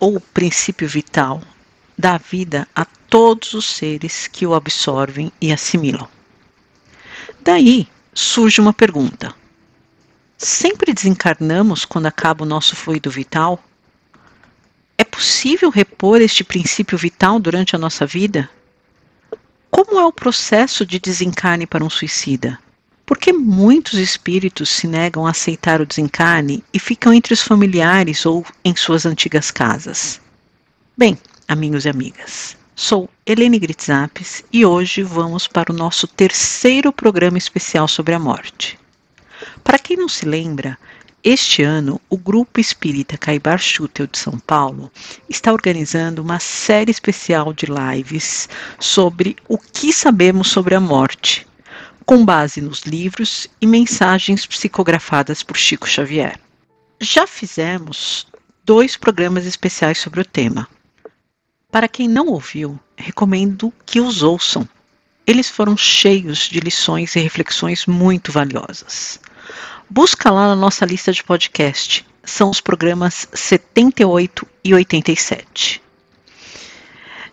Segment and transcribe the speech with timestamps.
[0.00, 1.42] ou princípio vital,
[1.96, 6.08] dá vida a todos os seres que o absorvem e assimilam.
[7.42, 9.34] Daí surge uma pergunta:
[10.38, 13.62] sempre desencarnamos quando acaba o nosso fluido vital?
[14.96, 18.50] É possível repor este princípio vital durante a nossa vida?
[19.70, 22.58] Como é o processo de desencarne para um suicida?
[23.10, 28.24] Por que muitos espíritos se negam a aceitar o desencarne e ficam entre os familiares
[28.24, 30.20] ou em suas antigas casas?
[30.96, 37.36] Bem, amigos e amigas, sou Helene Gritzapes e hoje vamos para o nosso terceiro programa
[37.36, 38.78] especial sobre a morte.
[39.64, 40.78] Para quem não se lembra,
[41.24, 44.88] este ano, o Grupo Espírita Caibar Schutel de São Paulo
[45.28, 51.49] está organizando uma série especial de lives sobre o que sabemos sobre a morte,
[52.10, 56.40] com base nos livros e mensagens psicografadas por Chico Xavier.
[57.00, 58.26] Já fizemos
[58.64, 60.66] dois programas especiais sobre o tema.
[61.70, 64.68] Para quem não ouviu, recomendo que os ouçam.
[65.24, 69.20] Eles foram cheios de lições e reflexões muito valiosas.
[69.88, 72.04] Busca lá na nossa lista de podcast.
[72.24, 75.80] São os programas 78 e 87.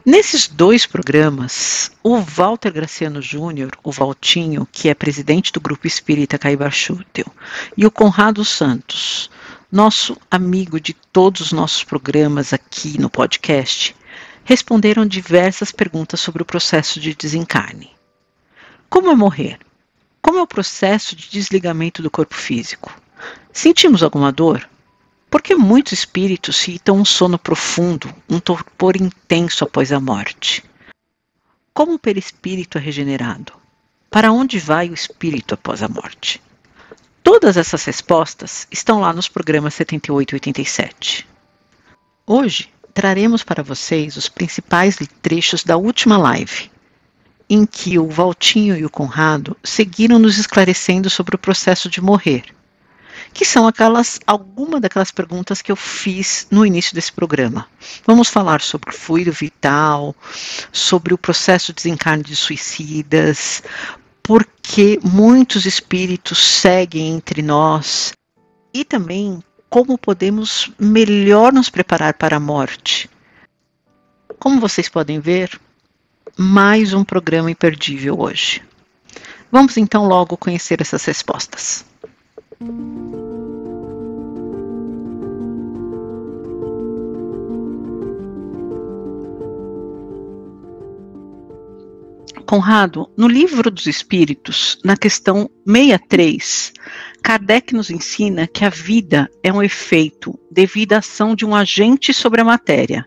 [0.09, 6.39] Nesses dois programas, o Walter Graciano Júnior, o Valtinho, que é presidente do Grupo Espírita
[6.39, 7.25] Caibar Schutel,
[7.75, 9.30] e o Conrado Santos,
[9.69, 13.94] nosso amigo de todos os nossos programas aqui no podcast,
[14.45, 17.91] responderam diversas perguntas sobre o processo de desencarne.
[18.89, 19.59] Como é morrer?
[20.22, 22.97] Como é o processo de desligamento do corpo físico?
[23.51, 24.69] Sentimos alguma dor?
[25.30, 30.64] Porque muitos espíritos citam um sono profundo, um torpor intenso após a morte.
[31.74, 33.54] Como o perispírito é regenerado?
[34.10, 36.42] Para onde vai o espírito após a morte?
[37.22, 41.28] Todas essas respostas estão lá nos programas 78 e 87.
[42.26, 46.72] Hoje traremos para vocês os principais trechos da última live,
[47.50, 52.56] em que o Valtinho e o Conrado seguiram nos esclarecendo sobre o processo de morrer
[53.38, 57.68] que são aquelas algumas daquelas perguntas que eu fiz no início desse programa.
[58.03, 60.16] Vamos falar sobre fluido vital,
[60.72, 63.62] sobre o processo de desencarne de suicidas,
[64.24, 68.12] porque muitos espíritos seguem entre nós
[68.74, 73.08] e também como podemos melhor nos preparar para a morte.
[74.40, 75.62] Como vocês podem ver,
[76.36, 78.64] mais um programa imperdível hoje.
[79.52, 81.86] Vamos então logo conhecer essas respostas.
[92.47, 96.73] Conrado, no livro dos Espíritos, na questão 63,
[97.22, 102.12] Kardec nos ensina que a vida é um efeito devido à ação de um agente
[102.13, 103.06] sobre a matéria.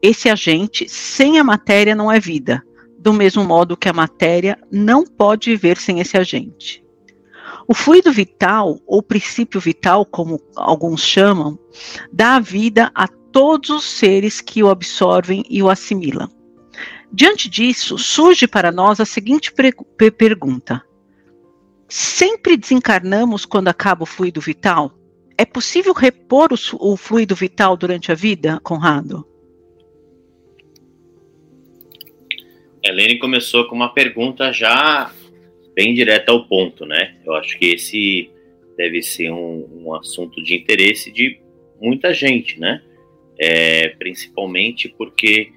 [0.00, 2.62] Esse agente, sem a matéria, não é vida,
[2.98, 6.79] do mesmo modo que a matéria não pode viver sem esse agente.
[7.68, 11.58] O fluido vital, ou princípio vital, como alguns chamam,
[12.12, 16.28] dá vida a todos os seres que o absorvem e o assimilam.
[17.12, 19.52] Diante disso, surge para nós a seguinte
[20.16, 20.82] pergunta:
[21.88, 24.92] Sempre desencarnamos quando acaba o fluido vital?
[25.36, 29.26] É possível repor o, o fluido vital durante a vida, Conrado?
[32.82, 35.10] Helene começou com uma pergunta já
[35.74, 37.16] bem direta ao ponto, né?
[37.24, 38.30] Eu acho que esse
[38.76, 41.40] deve ser um, um assunto de interesse de
[41.80, 42.82] muita gente, né?
[43.38, 45.50] É, principalmente porque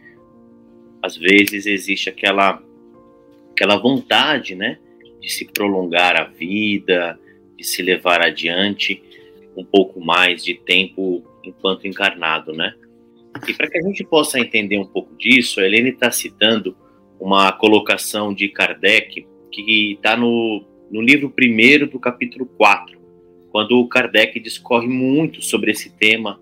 [1.01, 2.63] às vezes existe aquela
[3.51, 4.79] aquela vontade, né,
[5.21, 7.19] de se prolongar a vida,
[7.55, 9.03] de se levar adiante
[9.55, 12.73] um pouco mais de tempo enquanto encarnado, né?
[13.47, 16.75] E para que a gente possa entender um pouco disso, a Helene está citando
[17.19, 19.25] uma colocação de Kardec
[19.61, 22.97] que está no, no livro primeiro do capítulo 4,
[23.51, 26.39] quando o Kardec discorre muito sobre esse tema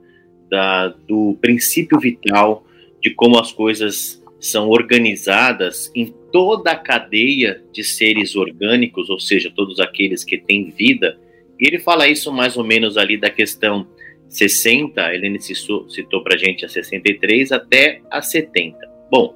[0.49, 2.65] da, do princípio vital,
[3.01, 9.51] de como as coisas são organizadas em toda a cadeia de seres orgânicos, ou seja,
[9.53, 11.19] todos aqueles que têm vida.
[11.59, 13.85] E ele fala isso mais ou menos ali da questão
[14.29, 18.77] 60, a Helene citou para a gente a 63 até a 70.
[19.11, 19.35] Bom,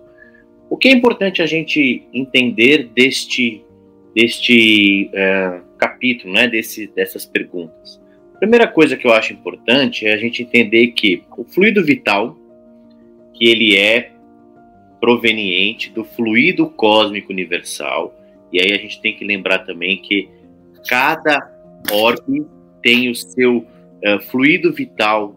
[0.69, 3.63] o que é importante a gente entender deste,
[4.15, 8.01] deste uh, capítulo, né, desse, dessas perguntas?
[8.35, 12.35] A primeira coisa que eu acho importante é a gente entender que o fluido vital,
[13.33, 14.11] que ele é
[15.01, 18.15] proveniente do fluido cósmico universal,
[18.51, 20.29] e aí a gente tem que lembrar também que
[20.87, 21.51] cada
[21.91, 22.45] orbe
[22.81, 25.35] tem o seu uh, fluido vital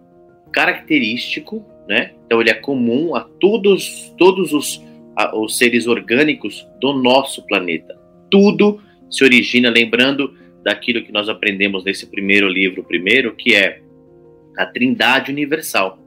[0.52, 2.12] característico, né?
[2.26, 4.84] Então ele é comum a todos, todos os,
[5.16, 7.97] a, os seres orgânicos do nosso planeta.
[8.30, 8.80] Tudo
[9.10, 13.80] se origina, lembrando daquilo que nós aprendemos nesse primeiro livro, primeiro, que é
[14.56, 15.98] a Trindade Universal: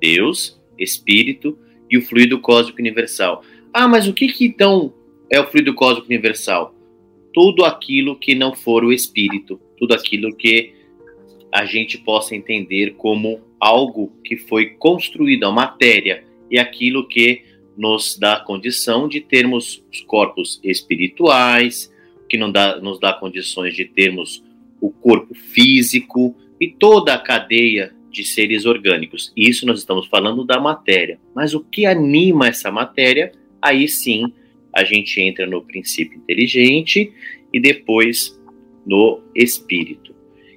[0.00, 1.58] Deus, Espírito
[1.90, 3.42] e o fluido cósmico universal.
[3.72, 4.92] Ah, mas o que, que então
[5.30, 6.74] é o fluido cósmico universal?
[7.32, 10.74] Tudo aquilo que não for o Espírito, tudo aquilo que
[11.52, 17.42] a gente possa entender como algo que foi construído, a matéria, e aquilo que
[17.78, 21.94] nos dá condição de termos os corpos espirituais,
[22.28, 24.42] que não dá, nos dá condições de termos
[24.80, 29.32] o corpo físico e toda a cadeia de seres orgânicos.
[29.36, 31.20] Isso nós estamos falando da matéria.
[31.32, 33.30] Mas o que anima essa matéria?
[33.62, 34.32] Aí sim
[34.72, 37.12] a gente entra no princípio inteligente
[37.52, 38.38] e depois
[38.84, 40.14] no espírito.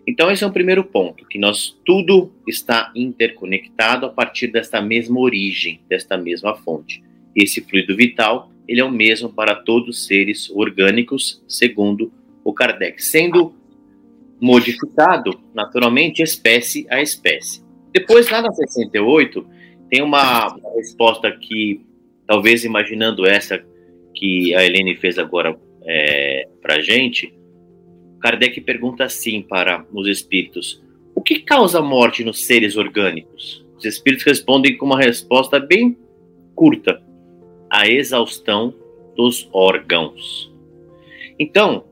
[0.07, 5.19] Então esse é o primeiro ponto, que nós tudo está interconectado a partir desta mesma
[5.19, 7.03] origem, desta mesma fonte.
[7.35, 12.11] Esse fluido vital, ele é o mesmo para todos os seres orgânicos, segundo
[12.43, 13.53] o Kardec, sendo
[14.39, 17.63] modificado naturalmente espécie a espécie.
[17.93, 19.45] Depois lá na 68
[19.89, 21.81] tem uma resposta que
[22.25, 23.63] talvez imaginando essa
[24.15, 27.33] que a Helene fez agora é, para gente,
[28.21, 30.81] Kardec pergunta assim para os espíritos:
[31.13, 33.65] o que causa a morte nos seres orgânicos?
[33.77, 35.97] Os espíritos respondem com uma resposta bem
[36.55, 37.01] curta:
[37.71, 38.75] a exaustão
[39.15, 40.51] dos órgãos.
[41.39, 41.85] Então,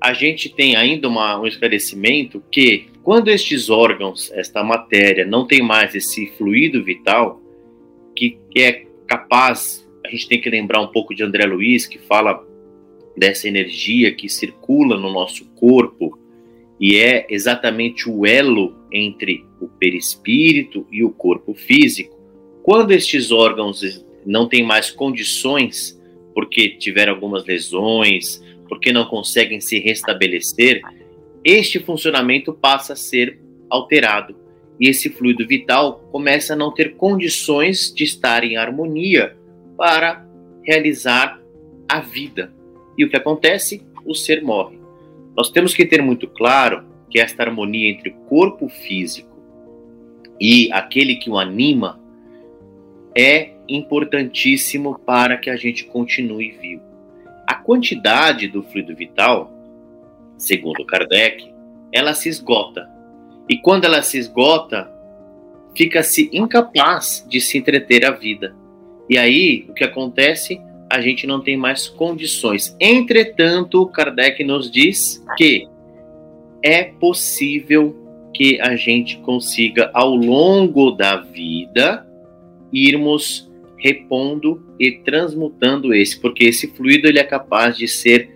[0.00, 5.60] a gente tem ainda uma, um esclarecimento que, quando estes órgãos, esta matéria, não tem
[5.60, 7.40] mais esse fluido vital,
[8.14, 12.46] que, é capaz, a gente tem que lembrar um pouco de André Luiz, que fala
[13.16, 16.18] dessa energia que circula no nosso corpo
[16.78, 22.14] e é exatamente o elo entre o perispírito e o corpo físico.
[22.62, 23.82] Quando estes órgãos
[24.26, 26.00] não têm mais condições,
[26.34, 30.82] porque tiveram algumas lesões, porque não conseguem se restabelecer,
[31.44, 33.40] este funcionamento passa a ser
[33.70, 34.36] alterado
[34.80, 39.36] e esse fluido vital começa a não ter condições de estar em harmonia
[39.76, 40.26] para
[40.64, 41.40] realizar
[41.88, 42.52] a vida.
[42.98, 43.86] E o que acontece?
[44.04, 44.78] O ser morre.
[45.36, 49.36] Nós temos que ter muito claro que esta harmonia entre o corpo físico
[50.40, 52.00] e aquele que o anima
[53.16, 56.82] é importantíssimo para que a gente continue vivo.
[57.46, 59.52] A quantidade do fluido vital,
[60.36, 61.52] segundo Kardec,
[61.92, 62.88] ela se esgota.
[63.48, 64.90] E quando ela se esgota,
[65.76, 68.54] fica-se incapaz de se entreter a vida.
[69.08, 70.60] E aí, o que acontece?
[70.90, 72.76] a gente não tem mais condições.
[72.80, 75.68] Entretanto, Kardec nos diz que
[76.62, 77.94] é possível
[78.32, 82.05] que a gente consiga, ao longo da vida,
[82.72, 88.30] irmos repondo e transmutando esse, porque esse fluido ele é capaz de ser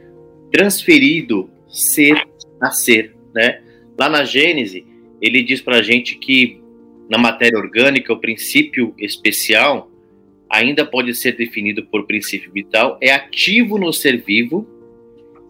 [0.53, 2.27] transferido ser
[2.61, 3.63] a ser, né?
[3.99, 4.87] Lá na Gênese,
[5.21, 6.61] ele diz para a gente que
[7.09, 9.91] na matéria orgânica, o princípio especial
[10.49, 14.67] ainda pode ser definido por princípio vital, é ativo no ser vivo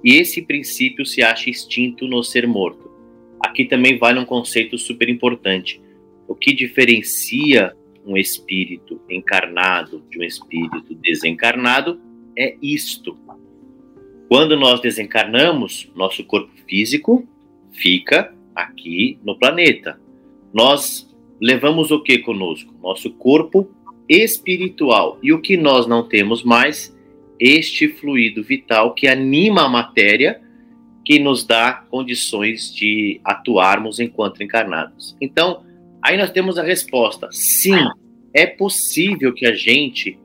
[0.04, 2.90] e esse princípio se acha extinto no ser morto.
[3.40, 5.80] Aqui também vale um conceito super importante.
[6.26, 12.00] O que diferencia um espírito encarnado de um espírito desencarnado
[12.36, 13.16] é isto.
[14.28, 17.28] Quando nós desencarnamos, nosso corpo físico
[17.72, 20.00] fica aqui no planeta.
[20.52, 21.08] Nós
[21.40, 22.72] levamos o que conosco?
[22.82, 23.70] Nosso corpo
[24.08, 25.18] espiritual.
[25.22, 26.96] E o que nós não temos mais?
[27.38, 30.40] Este fluido vital que anima a matéria,
[31.04, 35.16] que nos dá condições de atuarmos enquanto encarnados.
[35.20, 35.64] Então,
[36.02, 37.76] aí nós temos a resposta: sim,
[38.32, 40.18] é possível que a gente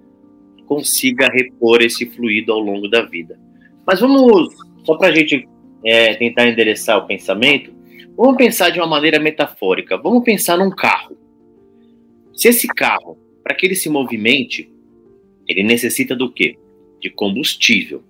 [0.66, 3.40] consiga repor esse fluido ao longo da vida.
[3.86, 5.48] Mas vamos, só para a gente
[5.84, 7.72] é, tentar endereçar o pensamento,
[8.18, 9.98] vamos pensar de uma maneira metafórica.
[9.98, 11.18] Vamos pensar num carro.
[12.34, 14.72] Se esse carro para que ele se movimente,
[15.48, 16.58] ele necessita do quê?
[17.00, 18.04] De combustível.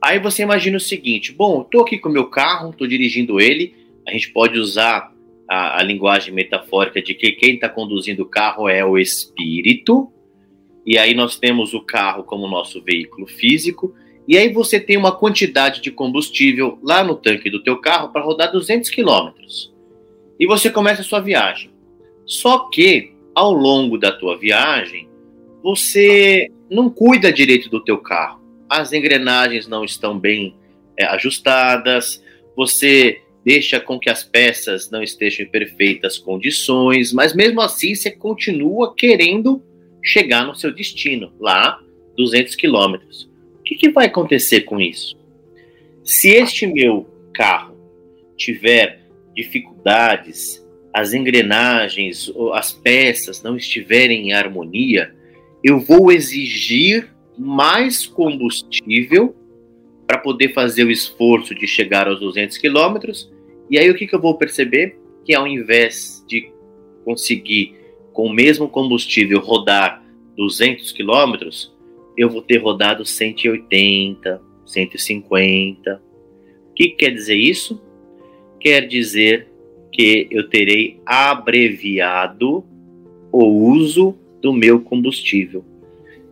[0.00, 3.74] Aí você imagina o seguinte: bom, estou aqui com o meu carro, estou dirigindo ele,
[4.06, 5.11] a gente pode usar
[5.52, 10.10] a, a linguagem metafórica de que quem está conduzindo o carro é o espírito,
[10.86, 13.94] e aí nós temos o carro como nosso veículo físico,
[14.26, 18.22] e aí você tem uma quantidade de combustível lá no tanque do teu carro para
[18.22, 19.70] rodar 200 quilômetros.
[20.40, 21.70] E você começa a sua viagem.
[22.24, 25.08] Só que, ao longo da tua viagem,
[25.62, 28.40] você não cuida direito do teu carro.
[28.70, 30.56] As engrenagens não estão bem
[30.96, 32.22] é, ajustadas,
[32.56, 38.10] você deixa com que as peças não estejam em perfeitas condições, mas mesmo assim você
[38.10, 39.62] continua querendo
[40.02, 41.80] chegar no seu destino, lá
[42.16, 43.30] 200 quilômetros.
[43.60, 45.16] O que, que vai acontecer com isso?
[46.04, 47.76] Se este meu carro
[48.36, 49.00] tiver
[49.34, 55.14] dificuldades, as engrenagens, as peças não estiverem em harmonia,
[55.64, 57.08] eu vou exigir
[57.38, 59.34] mais combustível
[60.12, 63.32] para poder fazer o esforço de chegar aos 200 quilômetros.
[63.70, 64.98] E aí o que, que eu vou perceber?
[65.24, 66.52] Que ao invés de
[67.02, 67.74] conseguir
[68.12, 70.04] com o mesmo combustível rodar
[70.36, 71.74] 200 quilômetros,
[72.14, 76.02] eu vou ter rodado 180, 150.
[76.70, 77.80] O que quer dizer isso?
[78.60, 79.48] Quer dizer
[79.90, 82.62] que eu terei abreviado
[83.32, 85.64] o uso do meu combustível.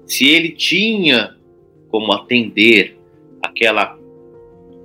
[0.05, 1.35] Se ele tinha
[1.89, 3.00] como atender
[3.61, 3.99] aquela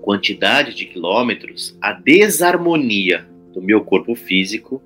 [0.01, 4.84] quantidade de quilômetros, a desarmonia do meu corpo físico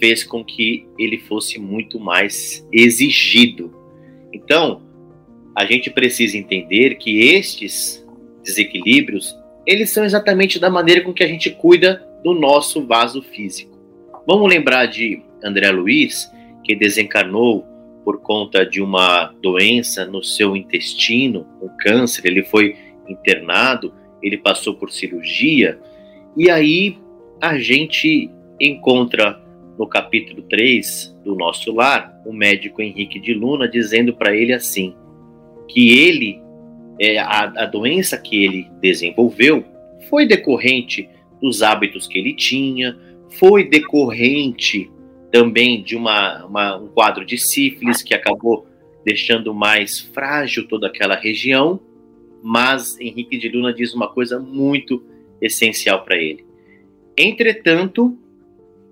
[0.00, 3.72] fez com que ele fosse muito mais exigido.
[4.32, 4.82] Então,
[5.56, 8.04] a gente precisa entender que estes
[8.42, 9.32] desequilíbrios,
[9.64, 13.78] eles são exatamente da maneira com que a gente cuida do nosso vaso físico.
[14.26, 16.28] Vamos lembrar de André Luiz,
[16.64, 17.64] que desencarnou
[18.04, 23.92] por conta de uma doença no seu intestino, um câncer, ele foi internado,
[24.22, 25.78] ele passou por cirurgia,
[26.36, 26.98] e aí
[27.40, 28.30] a gente
[28.60, 29.40] encontra
[29.78, 34.94] no capítulo 3 do nosso lar o médico Henrique de Luna dizendo para ele assim:
[35.68, 36.40] que ele,
[37.00, 39.64] é, a, a doença que ele desenvolveu
[40.08, 41.08] foi decorrente
[41.40, 42.96] dos hábitos que ele tinha,
[43.38, 44.90] foi decorrente
[45.30, 48.66] também de uma, uma, um quadro de sífilis que acabou
[49.04, 51.80] deixando mais frágil toda aquela região,
[52.42, 55.02] mas Henrique de Luna diz uma coisa muito
[55.40, 56.44] essencial para ele.
[57.16, 58.16] Entretanto,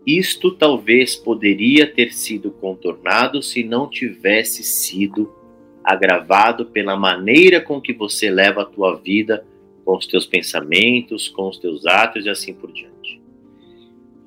[0.07, 5.33] isto talvez poderia ter sido contornado se não tivesse sido
[5.85, 9.45] agravado pela maneira com que você leva a tua vida,
[9.85, 13.21] com os teus pensamentos, com os teus atos e assim por diante.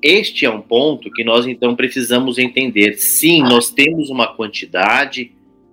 [0.02, 2.94] Este é um ponto que nós então precisamos entender.
[2.94, 5.32] Sim, nós temos uma quantidade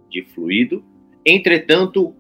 [0.10, 0.84] de fluido,
[1.26, 2.14] entretanto,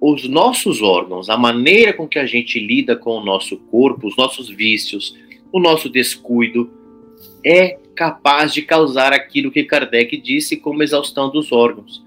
[0.00, 4.16] os nossos órgãos, a maneira com que a gente lida com o nosso corpo, os
[4.16, 5.16] nossos vícios,
[5.52, 6.70] o nosso descuido,
[7.44, 12.04] é capaz de causar aquilo que Kardec disse como exaustão dos órgãos.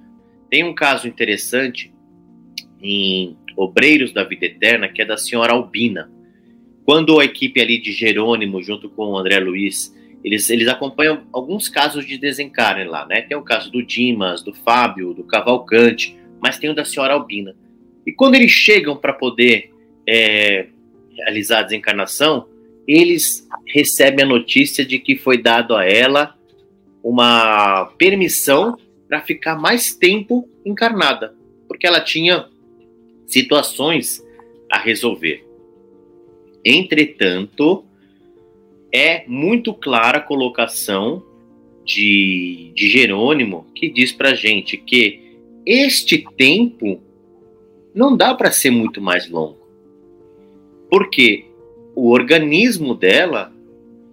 [0.50, 1.94] Tem um caso interessante
[2.82, 6.12] em Obreiros da Vida Eterna, que é da senhora Albina.
[6.86, 11.68] Quando a equipe ali de Jerônimo, junto com o André Luiz, eles, eles acompanham alguns
[11.68, 13.22] casos de desencarne lá, né?
[13.22, 17.56] Tem o caso do Dimas, do Fábio, do Cavalcante, mas tem o da senhora Albina.
[18.08, 19.70] E quando eles chegam para poder
[20.08, 20.68] é,
[21.12, 22.48] realizar a desencarnação,
[22.88, 26.34] eles recebem a notícia de que foi dado a ela
[27.04, 28.78] uma permissão
[29.10, 31.36] para ficar mais tempo encarnada,
[31.68, 32.48] porque ela tinha
[33.28, 34.24] situações
[34.72, 35.46] a resolver.
[36.64, 37.84] Entretanto,
[38.90, 41.24] é muito clara a colocação
[41.86, 45.36] de, de Jerônimo, que diz para gente que
[45.66, 47.02] este tempo
[47.98, 49.68] não dá para ser muito mais longo.
[50.90, 51.46] Porque
[51.96, 53.52] o organismo dela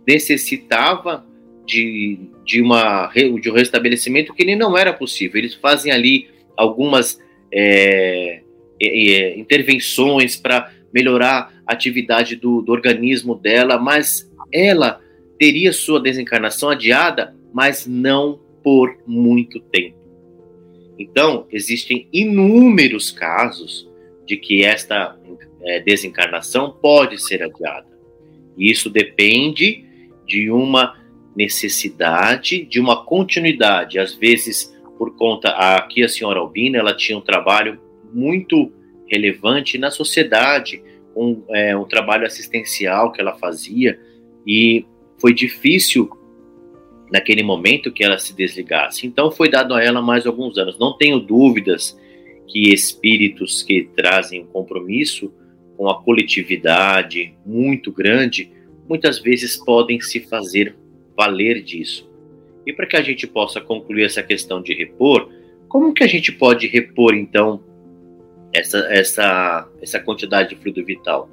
[0.07, 1.25] necessitava
[1.67, 5.38] de, de, uma, de um restabelecimento que ele não era possível.
[5.38, 7.21] Eles fazem ali algumas
[7.53, 8.41] é,
[8.83, 15.00] é, intervenções para melhorar a atividade do, do organismo dela, mas ela
[15.38, 20.03] teria sua desencarnação adiada, mas não por muito tempo.
[20.99, 23.89] Então, existem inúmeros casos
[24.27, 25.19] de que esta
[25.63, 27.89] é, desencarnação pode ser adiada.
[28.57, 29.85] E isso depende
[30.27, 30.97] de uma
[31.37, 33.99] necessidade de uma continuidade.
[33.99, 37.81] Às vezes, por conta aqui a senhora Albina, ela tinha um trabalho
[38.13, 38.73] muito
[39.11, 40.83] relevante na sociedade,
[41.17, 43.99] um, é, um trabalho assistencial que ela fazia
[44.47, 44.85] e
[45.19, 46.09] foi difícil
[47.14, 49.06] naquele momento que ela se desligasse.
[49.06, 50.76] Então foi dado a ela mais alguns anos.
[50.80, 51.97] Não tenho dúvidas
[52.49, 55.33] que espíritos que trazem um compromisso
[55.76, 58.50] com a coletividade muito grande,
[58.88, 60.75] muitas vezes podem se fazer
[61.16, 62.11] valer disso.
[62.66, 65.30] E para que a gente possa concluir essa questão de repor,
[65.68, 67.62] como que a gente pode repor então
[68.52, 71.30] essa, essa, essa quantidade de fluido vital?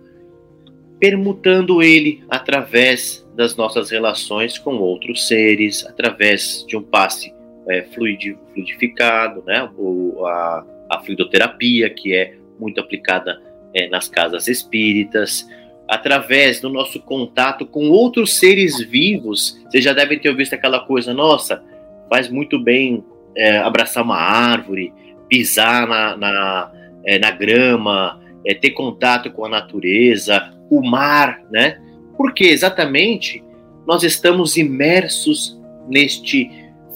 [1.00, 7.34] Permutando ele através das nossas relações com outros seres, através de um passe
[7.70, 9.70] é, fluidificado, né?
[9.78, 13.42] O, a, a fluidoterapia, que é muito aplicada
[13.74, 15.48] é, nas casas espíritas,
[15.88, 19.62] através do nosso contato com outros seres vivos.
[19.70, 21.64] Vocês já devem ter visto aquela coisa, nossa,
[22.10, 23.04] faz muito bem
[23.36, 24.94] é, abraçar uma árvore,
[25.28, 26.72] pisar na, na,
[27.06, 31.80] é, na grama, é, ter contato com a natureza, o mar, né?
[32.18, 33.44] Porque exatamente
[33.88, 36.50] nós estamos imersos neste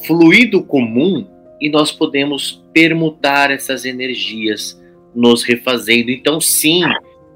[0.05, 1.27] fluido comum
[1.59, 4.81] e nós podemos permutar essas energias
[5.13, 6.11] nos refazendo.
[6.11, 6.81] Então, sim,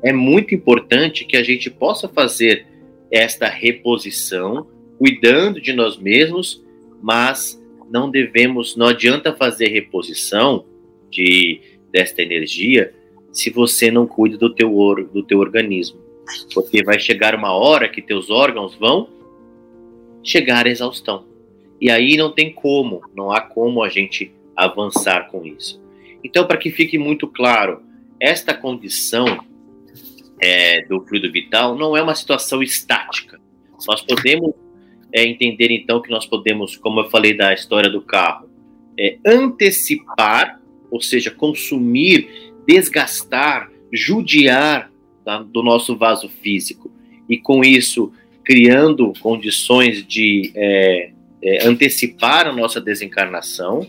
[0.04, 2.66] é muito importante que a gente possa fazer
[3.12, 4.68] esta reposição,
[4.98, 6.64] cuidando de nós mesmos,
[7.02, 7.60] mas
[7.90, 10.66] não devemos, não adianta fazer reposição
[11.10, 12.94] de desta energia
[13.32, 14.70] se você não cuida do teu
[15.12, 16.00] do teu organismo,
[16.54, 19.10] porque vai chegar uma hora que teus órgãos vão
[20.24, 21.26] chegar à exaustão.
[21.80, 25.82] E aí não tem como, não há como a gente avançar com isso.
[26.24, 27.82] Então, para que fique muito claro,
[28.20, 29.46] esta condição
[30.42, 33.40] é, do fluido vital não é uma situação estática.
[33.88, 34.54] Nós podemos
[35.14, 38.50] é, entender então que nós podemos, como eu falei da história do carro,
[39.00, 40.60] é, antecipar,
[40.92, 44.92] ou seja, consumir, desgastar, judiar
[45.24, 46.92] tá, do nosso vaso físico
[47.30, 48.12] e com isso
[48.44, 51.12] criando condições de é,
[51.42, 53.86] é, antecipar a nossa desencarnação,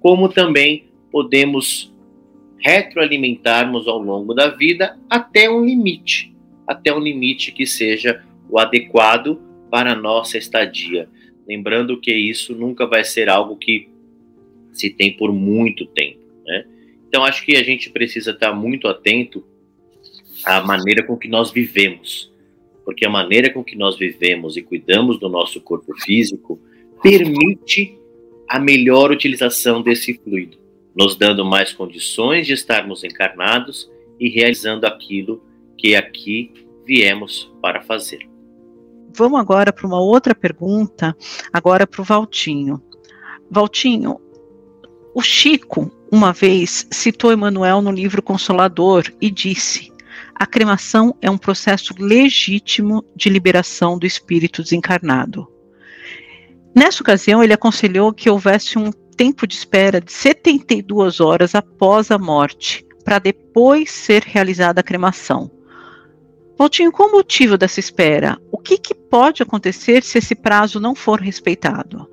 [0.00, 1.94] como também podemos
[2.58, 6.34] retroalimentarmos ao longo da vida até um limite,
[6.66, 9.40] até um limite que seja o adequado
[9.70, 11.08] para a nossa estadia.
[11.46, 13.88] Lembrando que isso nunca vai ser algo que
[14.72, 16.64] se tem por muito tempo, né?
[17.06, 19.44] Então acho que a gente precisa estar muito atento
[20.44, 22.32] à maneira com que nós vivemos,
[22.84, 26.60] porque a maneira com que nós vivemos e cuidamos do nosso corpo físico
[27.02, 27.98] permite
[28.48, 30.58] a melhor utilização desse fluido,
[30.94, 35.42] nos dando mais condições de estarmos encarnados e realizando aquilo
[35.76, 36.52] que aqui
[36.86, 38.28] viemos para fazer.
[39.16, 41.16] Vamos agora para uma outra pergunta,
[41.52, 42.82] agora para o Valtinho.
[43.50, 44.20] Valtinho,
[45.14, 49.92] o Chico, uma vez, citou Emmanuel no livro Consolador e disse:
[50.34, 55.48] a cremação é um processo legítimo de liberação do espírito desencarnado.
[56.74, 62.18] Nessa ocasião, ele aconselhou que houvesse um tempo de espera de 72 horas após a
[62.18, 65.50] morte, para depois ser realizada a cremação.
[66.58, 68.38] Valtinho, qual o motivo dessa espera?
[68.50, 72.08] O que, que pode acontecer se esse prazo não for respeitado?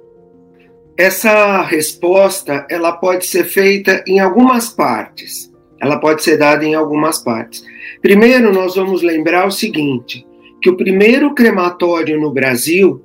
[0.97, 5.50] Essa resposta ela pode ser feita em algumas partes.
[5.81, 7.65] Ela pode ser dada em algumas partes.
[8.01, 10.23] Primeiro, nós vamos lembrar o seguinte:
[10.61, 13.01] que o primeiro crematório no Brasil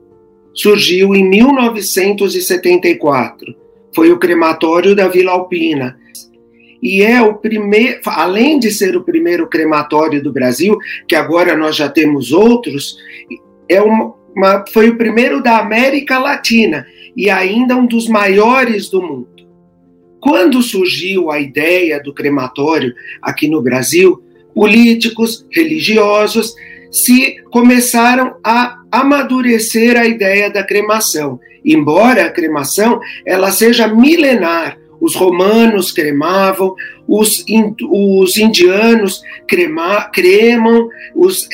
[0.52, 3.54] surgiu em 1974.
[3.94, 5.98] Foi o crematório da Vila Alpina.
[6.82, 10.76] E é o primeiro, além de ser o primeiro crematório do Brasil,
[11.08, 12.98] que agora nós já temos outros,
[13.68, 16.86] é uma, uma, foi o primeiro da América Latina
[17.16, 19.35] e ainda um dos maiores do mundo.
[20.26, 24.20] Quando surgiu a ideia do crematório aqui no Brasil,
[24.52, 26.52] políticos, religiosos
[26.90, 31.38] se começaram a amadurecer a ideia da cremação.
[31.64, 36.74] Embora a cremação ela seja milenar, os romanos cremavam,
[37.06, 37.44] os,
[37.88, 41.48] os indianos crema, cremam, os,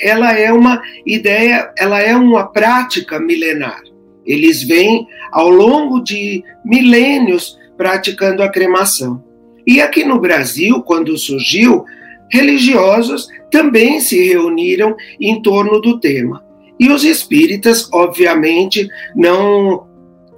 [0.00, 3.82] ela é uma ideia, ela é uma prática milenar.
[4.24, 9.22] Eles vêm ao longo de milênios praticando a cremação.
[9.66, 11.84] E aqui no Brasil, quando surgiu,
[12.30, 16.44] religiosos também se reuniram em torno do tema.
[16.80, 19.86] E os espíritas, obviamente, não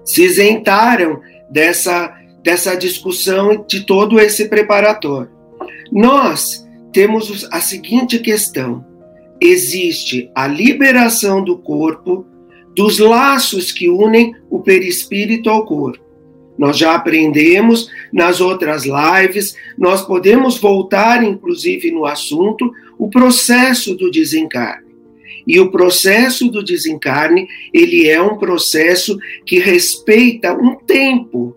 [0.05, 5.31] se isentaram dessa, dessa discussão de todo esse preparatório.
[5.91, 8.85] Nós temos a seguinte questão:
[9.41, 12.27] existe a liberação do corpo
[12.77, 16.04] dos laços que unem o perispírito ao corpo.
[16.57, 24.11] Nós já aprendemos nas outras lives, nós podemos voltar, inclusive, no assunto, o processo do
[24.11, 24.95] desencarne.
[25.47, 31.55] E o processo do desencarne, ele é um processo que respeita um tempo.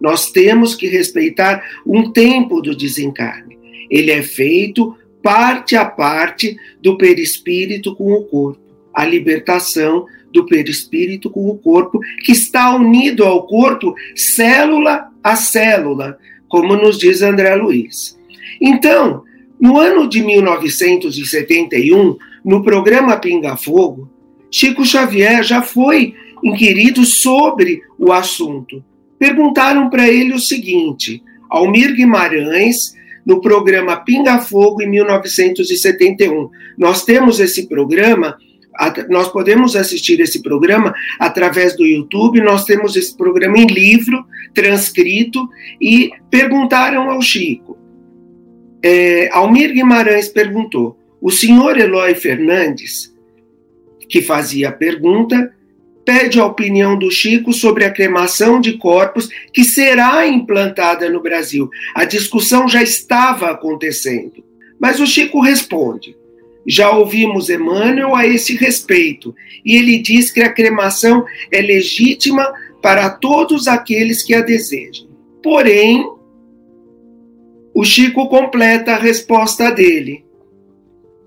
[0.00, 3.58] Nós temos que respeitar um tempo do desencarne.
[3.90, 8.60] Ele é feito parte a parte do perispírito com o corpo,
[8.94, 16.18] a libertação do perispírito com o corpo, que está unido ao corpo célula a célula,
[16.48, 18.18] como nos diz André Luiz.
[18.60, 19.22] Então,
[19.60, 24.08] no ano de 1971, no programa Pinga Fogo,
[24.50, 28.82] Chico Xavier já foi inquirido sobre o assunto.
[29.18, 32.94] Perguntaram para ele o seguinte: Almir Guimarães,
[33.26, 36.48] no programa Pinga Fogo, em 1971.
[36.78, 38.38] Nós temos esse programa
[39.08, 45.48] nós podemos assistir esse programa através do YouTube, nós temos esse programa em livro, transcrito,
[45.80, 47.76] e perguntaram ao Chico.
[48.82, 53.12] É, Almir Guimarães perguntou: o senhor Eloy Fernandes,
[54.08, 55.52] que fazia a pergunta,
[56.04, 61.68] pede a opinião do Chico sobre a cremação de corpos que será implantada no Brasil.
[61.94, 64.42] A discussão já estava acontecendo.
[64.80, 66.16] Mas o Chico responde:
[66.68, 72.46] já ouvimos Emmanuel a esse respeito, e ele diz que a cremação é legítima
[72.82, 75.08] para todos aqueles que a desejam.
[75.42, 76.04] Porém,
[77.74, 80.26] o Chico completa a resposta dele,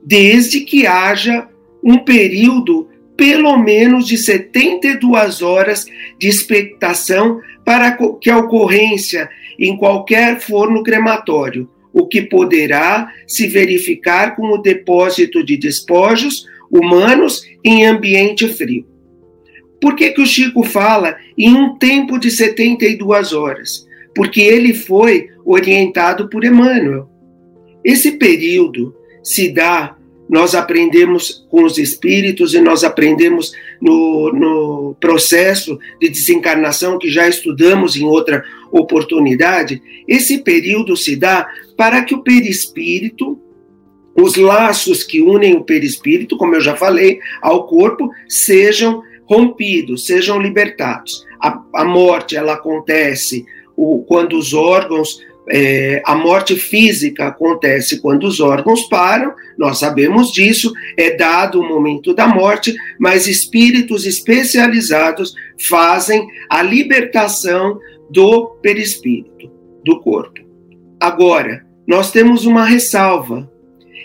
[0.06, 1.50] desde que haja
[1.84, 5.86] um período pelo menos de 72 horas
[6.20, 14.36] de expectação para que a ocorrência em qualquer forno crematório o que poderá se verificar
[14.36, 18.86] com o depósito de despojos humanos em ambiente frio.
[19.82, 23.88] Por que, que o Chico fala em um tempo de 72 horas?
[24.16, 27.10] Porque ele foi orientado por Emmanuel.
[27.84, 29.98] Esse período se dá
[30.32, 37.28] nós aprendemos com os espíritos e nós aprendemos no, no processo de desencarnação que já
[37.28, 38.42] estudamos em outra
[38.72, 39.84] oportunidade.
[40.08, 43.38] Esse período se dá para que o perispírito,
[44.16, 50.42] os laços que unem o perispírito, como eu já falei, ao corpo, sejam rompidos, sejam
[50.42, 51.26] libertados.
[51.42, 58.26] A, a morte ela acontece o, quando os órgãos é, a morte física acontece quando
[58.26, 65.34] os órgãos param, nós sabemos disso, é dado o momento da morte, mas espíritos especializados
[65.68, 69.52] fazem a libertação do perispírito,
[69.84, 70.42] do corpo.
[71.00, 73.50] Agora, nós temos uma ressalva,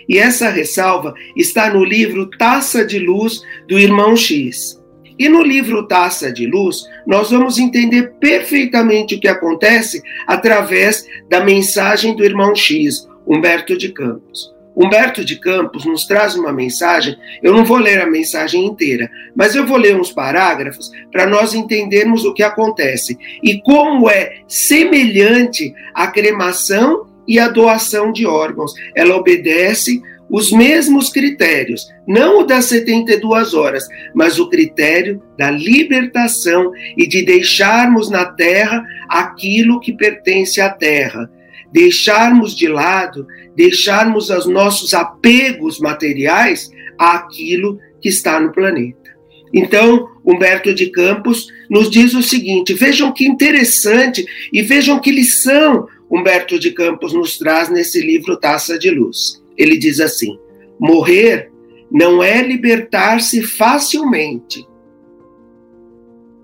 [0.09, 4.81] e essa ressalva está no livro Taça de Luz do Irmão X.
[5.19, 11.43] E no livro Taça de Luz, nós vamos entender perfeitamente o que acontece através da
[11.43, 14.55] mensagem do irmão X, Humberto de Campos.
[14.77, 19.55] Humberto de Campos nos traz uma mensagem, eu não vou ler a mensagem inteira, mas
[19.55, 25.75] eu vou ler uns parágrafos para nós entendermos o que acontece e como é semelhante
[25.95, 28.75] a cremação e a doação de órgãos.
[28.95, 33.85] Ela obedece os mesmos critérios, não o das 72 horas,
[34.15, 41.31] mas o critério da libertação e de deixarmos na terra aquilo que pertence à terra,
[41.73, 49.07] deixarmos de lado, deixarmos os nossos apegos materiais àquilo que está no planeta.
[49.55, 55.87] Então, Humberto de Campos nos diz o seguinte: vejam que interessante e vejam que lição
[56.11, 59.46] Humberto de Campos nos traz nesse livro Taça de Luz.
[59.57, 60.39] Ele diz assim:
[60.79, 61.51] morrer
[61.91, 64.67] não é libertar-se facilmente.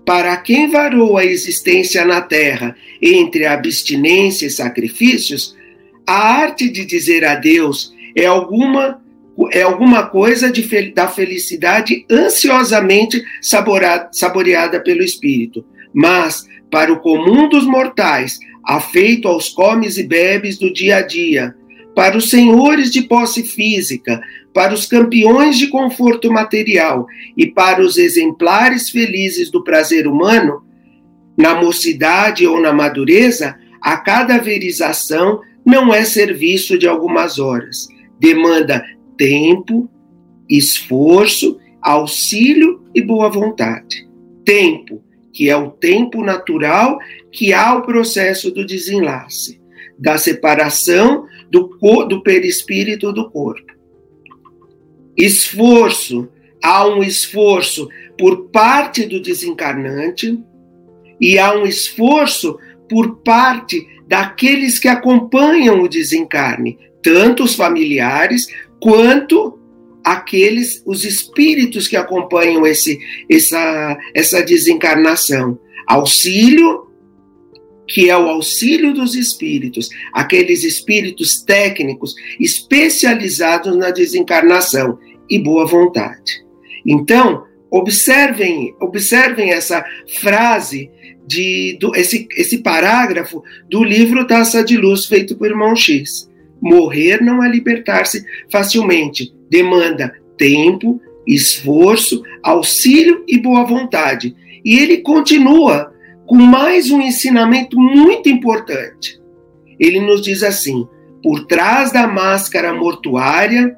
[0.05, 5.55] Para quem varou a existência na terra entre abstinência e sacrifícios,
[6.05, 9.01] a arte de dizer adeus é alguma
[9.51, 15.65] é alguma coisa de, da felicidade ansiosamente saboreada, saboreada pelo espírito.
[15.91, 21.55] Mas, para o comum dos mortais, afeito aos comes e bebes do dia a dia,
[21.95, 24.21] para os senhores de posse física,
[24.53, 30.63] para os campeões de conforto material e para os exemplares felizes do prazer humano,
[31.37, 37.87] na mocidade ou na madureza, a cadaverização não é serviço de algumas horas.
[38.19, 38.83] Demanda
[39.17, 39.89] tempo,
[40.49, 44.07] esforço, auxílio e boa vontade.
[44.45, 45.01] Tempo,
[45.31, 46.99] que é o tempo natural
[47.31, 49.59] que há o processo do desenlace,
[49.97, 51.69] da separação do,
[52.07, 53.71] do perispírito do corpo.
[55.15, 56.27] Esforço,
[56.63, 57.87] há um esforço
[58.17, 60.39] por parte do desencarnante
[61.21, 62.57] e há um esforço
[62.89, 68.47] por parte daqueles que acompanham o desencarne, tanto os familiares
[68.81, 69.59] quanto
[70.03, 75.59] aqueles os espíritos que acompanham esse essa essa desencarnação.
[75.87, 76.87] Auxílio
[77.87, 84.97] que é o auxílio dos espíritos, aqueles espíritos técnicos especializados na desencarnação
[85.29, 86.43] e boa vontade.
[86.85, 89.83] Então, Observem, observem essa
[90.21, 90.91] frase
[91.25, 96.29] de do, esse, esse parágrafo do livro Taça de Luz feito por irmão X.
[96.61, 104.35] Morrer não é libertar-se facilmente, demanda tempo, esforço, auxílio e boa vontade.
[104.63, 105.91] E ele continua
[106.25, 109.21] com mais um ensinamento muito importante.
[109.79, 110.87] Ele nos diz assim:
[111.21, 113.77] por trás da máscara mortuária,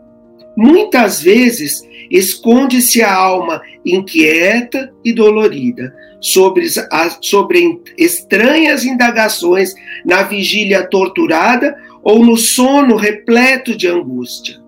[0.57, 6.65] muitas vezes esconde-se a alma inquieta e dolorida sobre,
[7.21, 9.73] sobre estranhas indagações
[10.05, 14.63] na vigília torturada ou no sono repleto de angústia.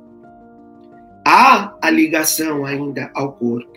[1.25, 3.76] Há a ligação ainda ao corpo.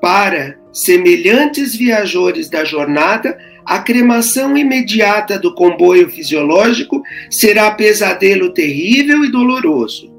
[0.00, 9.30] Para semelhantes viajores da jornada, a cremação imediata do comboio fisiológico será pesadelo terrível e
[9.30, 10.10] doloroso.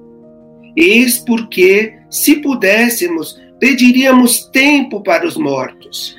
[0.75, 6.15] Eis porque, se pudéssemos, pediríamos tempo para os mortos.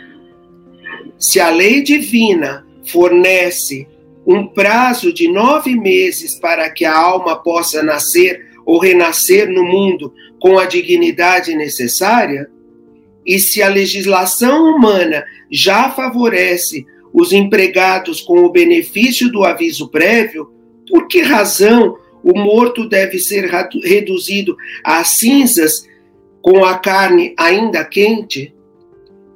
[1.18, 3.86] Se a lei divina fornece
[4.26, 10.12] um prazo de nove meses para que a alma possa nascer ou renascer no mundo
[10.40, 12.50] com a dignidade necessária,
[13.26, 20.50] e se a legislação humana já favorece os empregados com o benefício do aviso prévio,
[20.88, 23.50] por que razão o morto deve ser
[23.82, 25.88] reduzido a cinzas
[26.42, 28.54] com a carne ainda quente?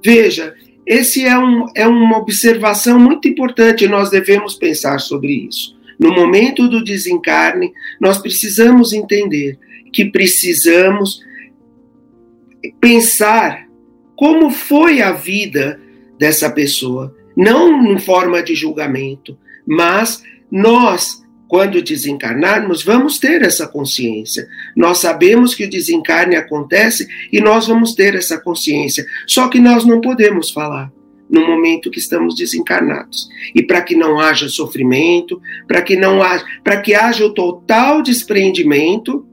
[0.04, 0.54] Veja,
[0.86, 5.74] esse é, um, é uma observação muito importante, nós devemos pensar sobre isso.
[5.98, 9.58] No momento do desencarne, nós precisamos entender
[9.92, 11.20] que precisamos
[12.80, 13.66] pensar
[14.16, 15.80] como foi a vida
[16.18, 24.46] dessa pessoa, não em forma de julgamento, mas nós, quando desencarnarmos, vamos ter essa consciência.
[24.76, 29.84] Nós sabemos que o desencarne acontece e nós vamos ter essa consciência, só que nós
[29.84, 30.92] não podemos falar
[31.28, 33.28] no momento que estamos desencarnados.
[33.54, 38.02] E para que não haja sofrimento, para que não haja, para que haja o total
[38.02, 39.26] desprendimento,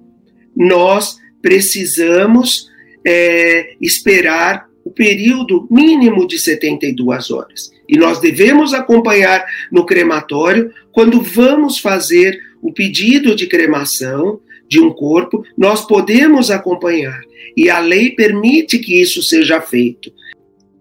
[0.55, 2.69] nós precisamos
[3.05, 7.71] é, esperar período mínimo de 72 horas.
[7.87, 14.91] E nós devemos acompanhar no crematório quando vamos fazer o pedido de cremação de um
[14.91, 17.19] corpo, nós podemos acompanhar.
[17.57, 20.11] E a lei permite que isso seja feito.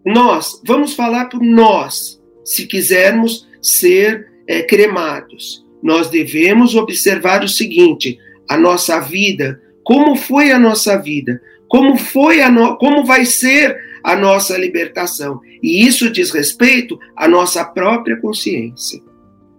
[0.05, 5.65] Nós, vamos falar por nós, se quisermos ser é, cremados.
[5.83, 8.19] Nós devemos observar o seguinte:
[8.49, 12.77] a nossa vida, como foi a nossa vida, como foi a no...
[12.77, 15.41] como vai ser a nossa libertação.
[15.63, 19.01] E isso diz respeito à nossa própria consciência.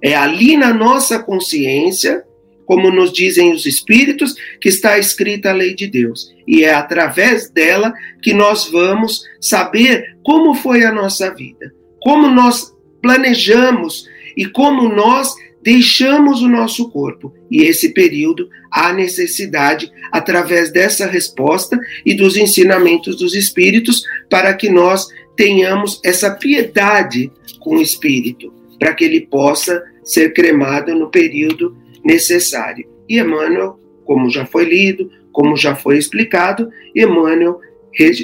[0.01, 2.23] É ali na nossa consciência,
[2.65, 6.33] como nos dizem os espíritos, que está escrita a lei de Deus.
[6.47, 12.73] E é através dela que nós vamos saber como foi a nossa vida, como nós
[13.01, 17.33] planejamos e como nós deixamos o nosso corpo.
[17.49, 24.69] E esse período há necessidade, através dessa resposta e dos ensinamentos dos Espíritos, para que
[24.69, 31.75] nós tenhamos essa piedade com o Espírito, para que ele possa ser cremado no período
[32.03, 32.87] necessário.
[33.07, 37.59] E Emmanuel, como já foi lido, como já foi explicado, Emmanuel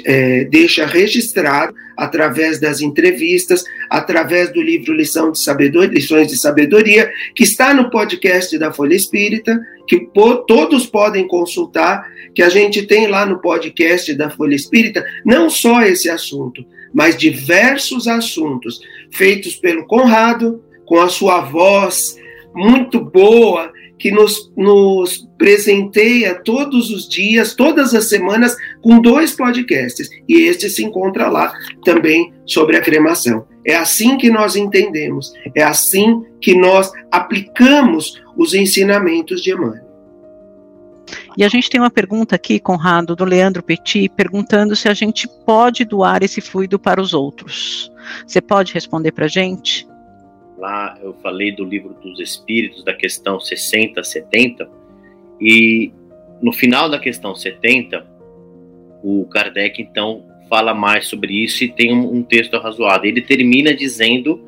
[0.04, 7.10] é, deixa registrado através das entrevistas, através do livro Lição de Sabedoria, Lições de Sabedoria,
[7.34, 12.86] que está no podcast da Folha Espírita, que po todos podem consultar, que a gente
[12.86, 18.80] tem lá no podcast da Folha Espírita, não só esse assunto, mas diversos assuntos
[19.12, 22.16] feitos pelo Conrado, com a sua voz
[22.54, 28.56] muito boa, que nos, nos presenteia todos os dias, todas as semanas,
[28.88, 30.08] com dois podcasts.
[30.26, 31.52] E este se encontra lá
[31.84, 33.46] também sobre a cremação.
[33.62, 39.86] É assim que nós entendemos, é assim que nós aplicamos os ensinamentos de Emmanuel.
[41.36, 45.28] E a gente tem uma pergunta aqui, Conrado, do Leandro Petit, perguntando se a gente
[45.44, 47.92] pode doar esse fluido para os outros.
[48.26, 49.86] Você pode responder para a gente?
[50.56, 54.66] Lá eu falei do livro dos Espíritos, da questão 60, 70,
[55.38, 55.92] e
[56.40, 58.16] no final da questão 70,
[59.02, 63.06] o Kardec então fala mais sobre isso e tem um, um texto razoado.
[63.06, 64.40] Ele termina dizendo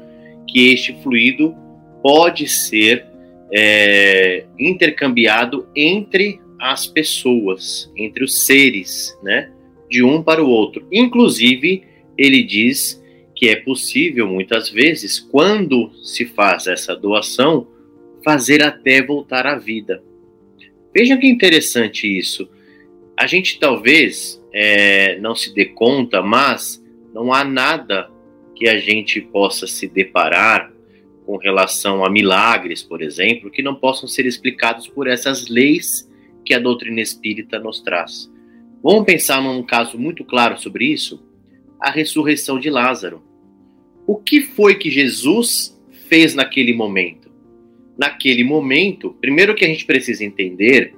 [0.49, 1.55] que este fluido
[2.03, 3.07] pode ser
[3.53, 9.51] é, intercambiado entre as pessoas, entre os seres, né,
[9.89, 10.87] de um para o outro.
[10.93, 11.85] Inclusive,
[12.17, 13.03] ele diz
[13.35, 17.67] que é possível muitas vezes, quando se faz essa doação,
[18.23, 20.03] fazer até voltar à vida.
[20.95, 22.49] Vejam que interessante isso.
[23.17, 26.83] A gente talvez é, não se dê conta, mas
[27.15, 28.11] não há nada
[28.55, 30.73] que a gente possa se deparar
[31.25, 36.11] com relação a milagres, por exemplo, que não possam ser explicados por essas leis
[36.45, 38.31] que a doutrina espírita nos traz.
[38.83, 41.23] Vamos pensar num caso muito claro sobre isso?
[41.79, 43.23] A ressurreição de Lázaro.
[44.07, 47.31] O que foi que Jesus fez naquele momento?
[47.99, 50.95] Naquele momento, primeiro que a gente precisa entender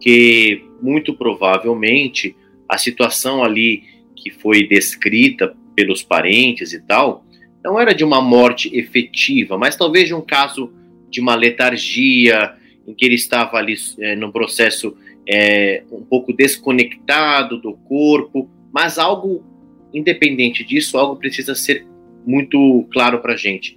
[0.00, 2.36] que muito provavelmente
[2.68, 7.24] a situação ali que foi descrita pelos parentes e tal,
[7.62, 10.72] não era de uma morte efetiva, mas talvez de um caso
[11.10, 12.54] de uma letargia,
[12.86, 14.96] em que ele estava ali é, num processo
[15.28, 19.44] é, um pouco desconectado do corpo, mas algo
[19.92, 21.86] independente disso, algo precisa ser
[22.26, 23.76] muito claro para a gente.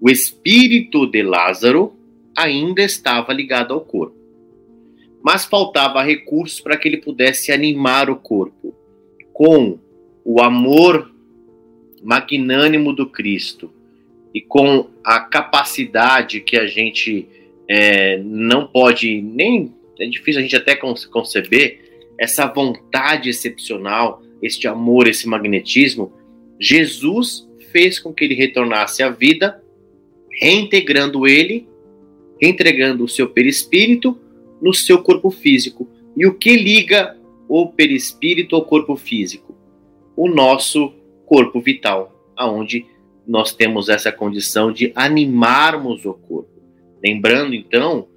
[0.00, 1.92] O espírito de Lázaro
[2.36, 4.16] ainda estava ligado ao corpo,
[5.22, 8.74] mas faltava recursos para que ele pudesse animar o corpo
[9.32, 9.78] com
[10.24, 11.10] o amor
[12.02, 13.72] magnânimo do Cristo
[14.34, 17.26] e com a capacidade que a gente
[17.68, 21.78] é, não pode nem é difícil a gente até conceber
[22.18, 26.12] essa vontade excepcional, este amor, esse magnetismo.
[26.58, 29.62] Jesus fez com que ele retornasse à vida,
[30.40, 31.68] reintegrando ele,
[32.40, 34.18] entregando o seu perispírito
[34.60, 35.88] no seu corpo físico.
[36.16, 37.16] E o que liga
[37.48, 39.56] o perispírito ao corpo físico?
[40.16, 40.92] O nosso
[41.26, 42.86] corpo vital, aonde
[43.26, 46.50] nós temos essa condição de animarmos o corpo.
[47.02, 48.08] Lembrando então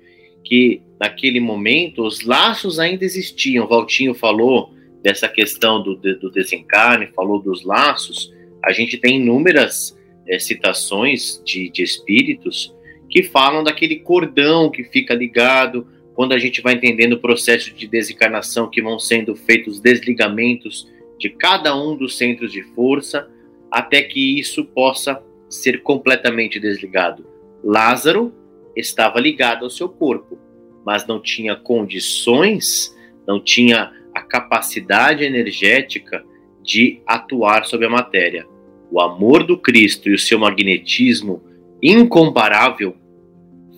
[0.43, 3.67] que naquele momento os laços ainda existiam.
[3.67, 8.33] Valtinho falou dessa questão do, do desencarne, falou dos laços.
[8.63, 12.73] A gente tem inúmeras é, citações de, de espíritos
[13.09, 17.87] que falam daquele cordão que fica ligado quando a gente vai entendendo o processo de
[17.87, 23.27] desencarnação que vão sendo feitos desligamentos de cada um dos centros de força
[23.71, 27.25] até que isso possa ser completamente desligado.
[27.63, 28.33] Lázaro
[28.75, 30.37] estava ligado ao seu corpo,
[30.85, 32.95] mas não tinha condições,
[33.27, 36.23] não tinha a capacidade energética
[36.61, 38.47] de atuar sobre a matéria.
[38.91, 41.43] O amor do Cristo e o seu magnetismo
[41.81, 42.95] incomparável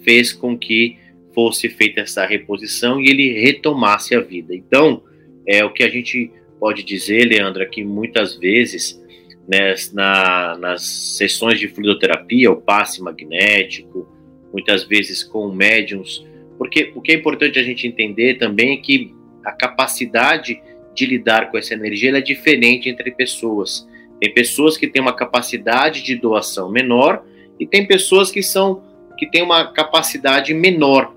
[0.04, 0.98] fez com que
[1.36, 4.56] fosse feita essa reposição e ele retomasse a vida.
[4.56, 5.04] Então,
[5.48, 9.00] é o que a gente pode dizer, Leandra, que muitas vezes
[9.48, 10.84] né, na, nas
[11.18, 14.08] sessões de fluidoterapia, o passe magnético,
[14.52, 16.26] muitas vezes com médiums,
[16.58, 20.62] porque o que é importante a gente entender também é que a capacidade
[20.96, 23.88] de lidar com essa energia é diferente entre pessoas.
[24.20, 27.24] Tem pessoas que têm uma capacidade de doação menor
[27.60, 28.82] e tem pessoas que são
[29.18, 31.15] que têm uma capacidade menor.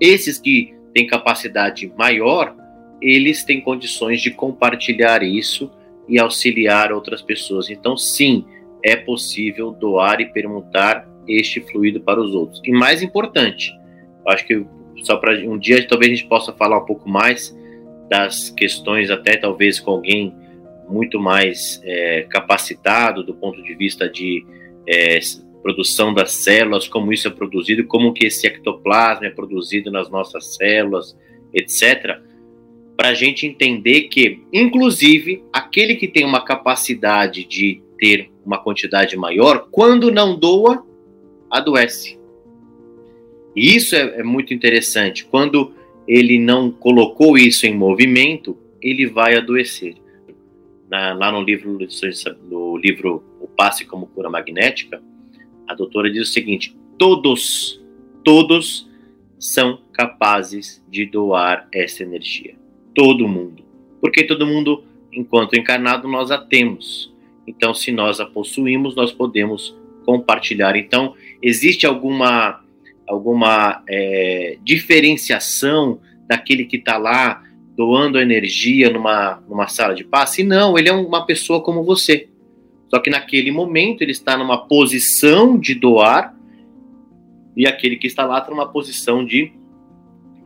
[0.00, 2.56] Esses que têm capacidade maior,
[3.00, 5.70] eles têm condições de compartilhar isso
[6.08, 7.70] e auxiliar outras pessoas.
[7.70, 8.44] Então, sim,
[8.84, 12.60] é possível doar e permutar este fluido para os outros.
[12.64, 13.72] E mais importante,
[14.26, 14.64] acho que
[15.02, 17.56] só para um dia talvez a gente possa falar um pouco mais
[18.08, 20.34] das questões, até talvez com alguém
[20.88, 24.44] muito mais é, capacitado do ponto de vista de
[24.86, 25.20] é,
[25.62, 30.56] produção das células, como isso é produzido, como que esse ectoplasma é produzido nas nossas
[30.56, 31.16] células,
[31.52, 32.20] etc
[33.00, 39.16] para a gente entender que, inclusive, aquele que tem uma capacidade de ter uma quantidade
[39.16, 40.84] maior, quando não doa,
[41.50, 42.18] adoece.
[43.56, 45.24] E isso é, é muito interessante.
[45.24, 45.72] Quando
[46.06, 49.94] ele não colocou isso em movimento, ele vai adoecer.
[50.86, 51.78] Na, lá no livro,
[52.50, 55.02] no livro O Passe como Cura Magnética,
[55.70, 57.80] a doutora diz o seguinte: todos,
[58.24, 58.88] todos
[59.38, 62.60] são capazes de doar essa energia
[62.94, 63.64] todo mundo.
[64.00, 67.12] Porque todo mundo, enquanto encarnado, nós a temos.
[67.46, 70.76] Então, se nós a possuímos, nós podemos compartilhar.
[70.76, 72.60] Então, existe alguma,
[73.08, 77.42] alguma é, diferenciação daquele que está lá
[77.76, 80.42] doando energia numa, numa sala de passe?
[80.42, 82.28] Não, ele é uma pessoa como você.
[82.90, 86.36] Só que naquele momento ele está numa posição de doar
[87.56, 89.52] e aquele que está lá está numa posição de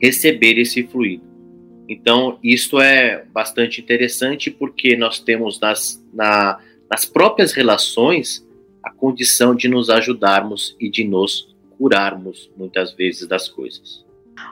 [0.01, 1.25] receber esse fluido.
[1.89, 6.59] Então, isso é bastante interessante porque nós temos nas, na,
[6.91, 8.47] nas próprias relações
[8.83, 14.04] a condição de nos ajudarmos e de nos curarmos muitas vezes das coisas.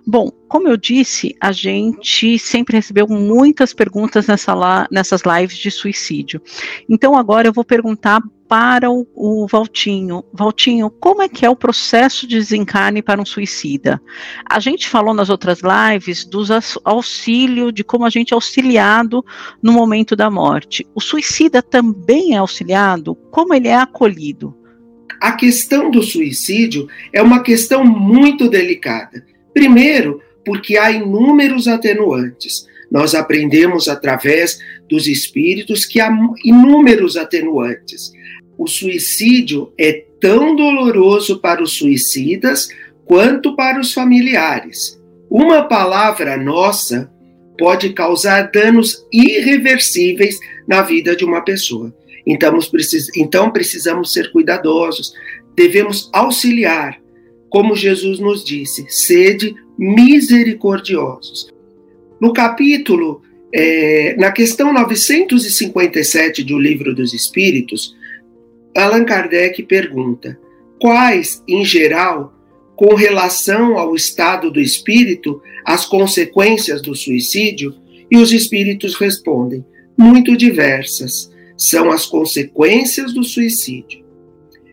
[0.07, 4.53] Bom, como eu disse, a gente sempre recebeu muitas perguntas nessa
[4.91, 6.41] nessas lives de suicídio.
[6.89, 8.20] Então agora eu vou perguntar
[8.53, 10.22] para o, o Valtinho.
[10.30, 13.99] Valtinho, como é que é o processo de desencarne para um suicida?
[14.45, 16.51] A gente falou nas outras lives dos
[16.85, 19.24] auxílio, de como a gente é auxiliado
[19.62, 20.87] no momento da morte.
[20.95, 23.14] O suicida também é auxiliado?
[23.30, 24.55] Como ele é acolhido?
[25.18, 29.24] A questão do suicídio é uma questão muito delicada.
[29.53, 32.66] Primeiro, porque há inúmeros atenuantes.
[32.90, 36.11] Nós aprendemos através dos espíritos que há
[36.44, 38.12] inúmeros atenuantes.
[38.59, 42.68] O suicídio é tão doloroso para os suicidas
[43.05, 45.00] quanto para os familiares.
[45.30, 47.11] Uma palavra nossa
[47.59, 51.94] pode causar danos irreversíveis na vida de uma pessoa.
[52.26, 52.59] Então,
[53.16, 55.12] então precisamos ser cuidadosos,
[55.55, 57.01] devemos auxiliar,
[57.53, 61.53] como Jesus nos disse, sede misericordiosos.
[62.18, 63.20] No capítulo,
[63.53, 67.94] é, na questão 957 do Livro dos Espíritos,
[68.74, 70.38] Allan Kardec pergunta:
[70.80, 72.32] quais, em geral,
[72.74, 77.74] com relação ao estado do espírito, as consequências do suicídio?
[78.11, 79.62] E os espíritos respondem:
[79.94, 81.30] muito diversas.
[81.59, 84.03] São as consequências do suicídio.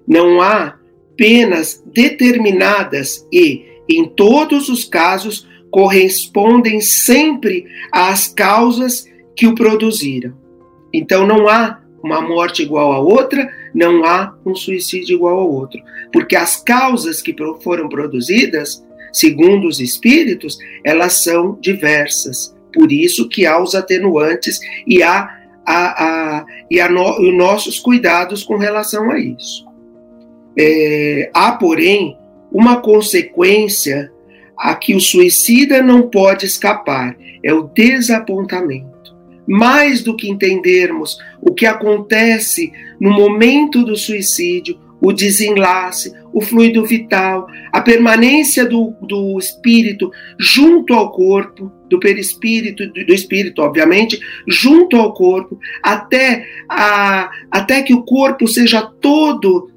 [0.08, 0.79] Não há
[1.20, 9.06] penas determinadas e, em todos os casos, correspondem sempre às causas
[9.36, 10.34] que o produziram.
[10.94, 15.82] Então não há uma morte igual a outra, não há um suicídio igual ao outro,
[16.14, 22.56] porque as causas que foram produzidas, segundo os espíritos, elas são diversas.
[22.74, 24.58] Por isso que há os atenuantes
[24.88, 26.06] e há, a,
[26.38, 29.69] a, e há no, os nossos cuidados com relação a isso.
[30.62, 32.18] É, há, porém,
[32.52, 34.12] uma consequência
[34.58, 39.16] a que o suicida não pode escapar: é o desapontamento.
[39.48, 46.86] Mais do que entendermos o que acontece no momento do suicídio, o desenlace, o fluido
[46.86, 54.20] vital, a permanência do, do espírito junto ao corpo, do perispírito, do, do espírito, obviamente,
[54.46, 59.69] junto ao corpo, até, a, até que o corpo seja todo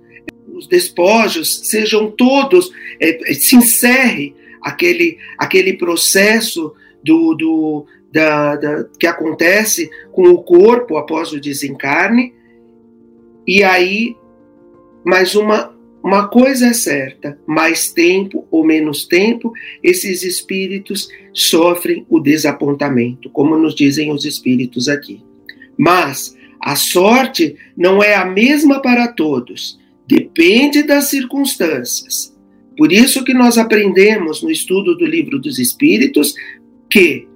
[0.62, 6.72] os despojos sejam todos, é, se encerre aquele, aquele processo
[7.04, 12.32] do, do, da, da, que acontece com o corpo após o desencarne,
[13.44, 14.14] e aí,
[15.04, 19.52] mais uma, uma coisa é certa: mais tempo ou menos tempo,
[19.82, 25.24] esses espíritos sofrem o desapontamento, como nos dizem os espíritos aqui.
[25.76, 29.81] Mas a sorte não é a mesma para todos.
[30.12, 32.36] Depende das circunstâncias.
[32.76, 36.34] Por isso que nós aprendemos no estudo do livro dos Espíritos
[36.90, 37.26] que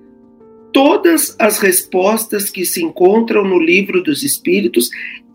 [0.75, 4.91] todas as respostas que se encontram no livro dos Espíritos,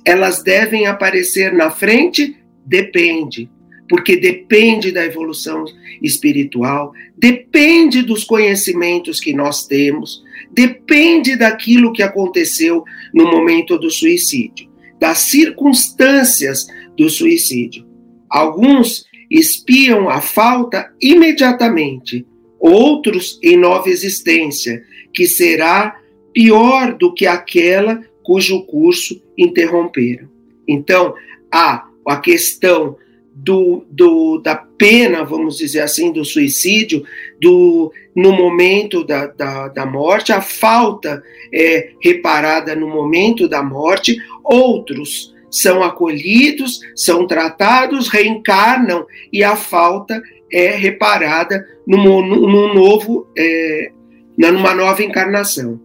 [0.06, 3.50] elas devem aparecer na frente, depende,
[3.90, 5.66] porque depende da evolução
[6.00, 10.22] espiritual, depende dos conhecimentos que nós temos,
[10.52, 14.70] depende daquilo que aconteceu no momento do suicídio,
[15.00, 16.68] das circunstâncias
[17.02, 17.84] do suicídio.
[18.30, 22.24] Alguns espiam a falta imediatamente,
[22.60, 26.00] outros em nova existência, que será
[26.32, 30.30] pior do que aquela cujo curso interromperam.
[30.68, 31.16] Então,
[31.52, 32.96] há a questão
[33.34, 37.04] do, do, da pena, vamos dizer assim, do suicídio,
[37.42, 44.18] do, no momento da, da, da morte, a falta é reparada no momento da morte,
[44.44, 50.22] outros são acolhidos, são tratados, reencarnam e a falta
[50.52, 53.92] é reparada num, num novo, é,
[54.38, 55.80] numa nova encarnação.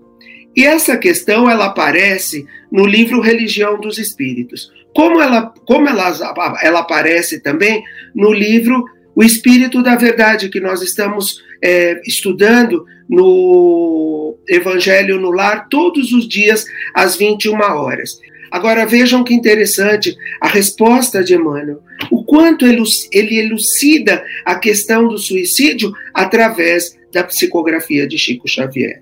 [0.56, 6.80] E essa questão ela aparece no livro Religião dos Espíritos, como ela, como ela, ela
[6.80, 8.82] aparece também no livro
[9.14, 16.26] O Espírito da Verdade, que nós estamos é, estudando no Evangelho no Lar todos os
[16.26, 16.64] dias
[16.94, 18.18] às 21 horas.
[18.50, 21.82] Agora vejam que interessante a resposta de Emmanuel.
[22.10, 29.00] O quanto ele elucida a questão do suicídio através da psicografia de Chico Xavier.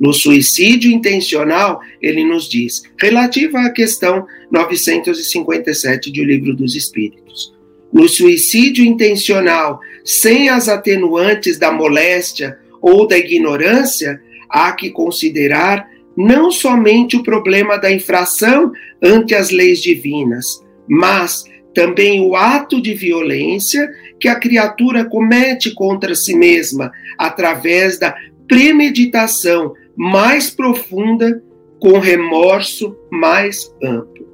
[0.00, 7.54] No suicídio intencional, ele nos diz, relativa à questão 957 do Livro dos Espíritos.
[7.92, 15.86] No suicídio intencional, sem as atenuantes da moléstia ou da ignorância, há que considerar
[16.16, 21.44] não somente o problema da infração ante as leis divinas, mas
[21.74, 23.90] também o ato de violência
[24.20, 28.14] que a criatura comete contra si mesma através da
[28.46, 31.42] premeditação mais profunda
[31.80, 34.28] com remorso mais amplo.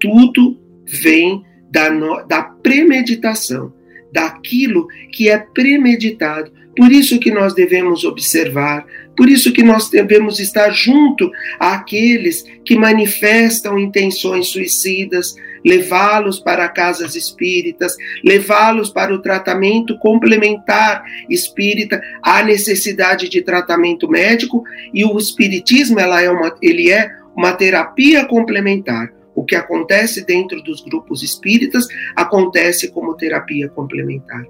[0.00, 3.72] Tudo vem da, no, da premeditação,
[4.12, 6.50] daquilo que é premeditado.
[6.76, 8.86] Por isso que nós devemos observar,
[9.18, 17.16] por isso que nós devemos estar junto àqueles que manifestam intenções suicidas, levá-los para casas
[17.16, 24.62] espíritas, levá-los para o tratamento complementar espírita, há necessidade de tratamento médico
[24.94, 29.12] e o espiritismo ela é uma, ele é uma terapia complementar.
[29.34, 34.44] O que acontece dentro dos grupos espíritas acontece como terapia complementar.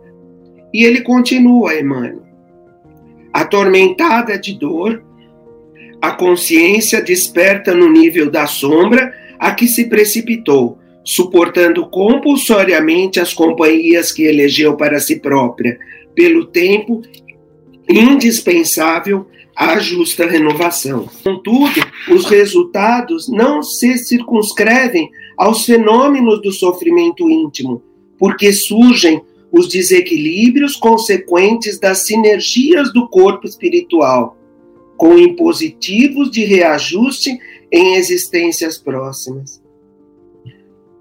[0.75, 2.28] E ele continua, Emmanuel.
[3.39, 5.01] Atormentada de dor,
[6.03, 14.11] a consciência desperta no nível da sombra a que se precipitou, suportando compulsoriamente as companhias
[14.11, 15.79] que elegeu para si própria,
[16.17, 17.01] pelo tempo
[17.89, 21.09] indispensável à justa renovação.
[21.23, 21.81] Contudo,
[22.11, 27.85] os resultados não se circunscrevem aos fenômenos do sofrimento íntimo,
[28.19, 34.37] porque surgem os desequilíbrios consequentes das sinergias do corpo espiritual,
[34.97, 37.39] com impositivos de reajuste
[37.73, 39.63] em existências próximas.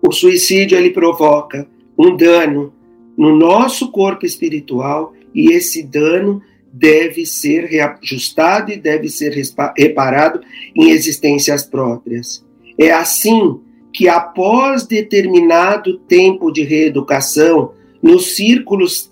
[0.02, 1.68] O suicídio ele provoca
[1.98, 2.74] um dano
[3.18, 6.42] no nosso corpo espiritual e esse dano
[6.72, 9.34] deve ser reajustado e deve ser
[9.76, 10.42] reparado
[10.76, 12.46] em existências próprias.
[12.78, 13.60] É assim
[13.92, 17.72] que após determinado tempo de reeducação
[18.02, 19.12] nos círculos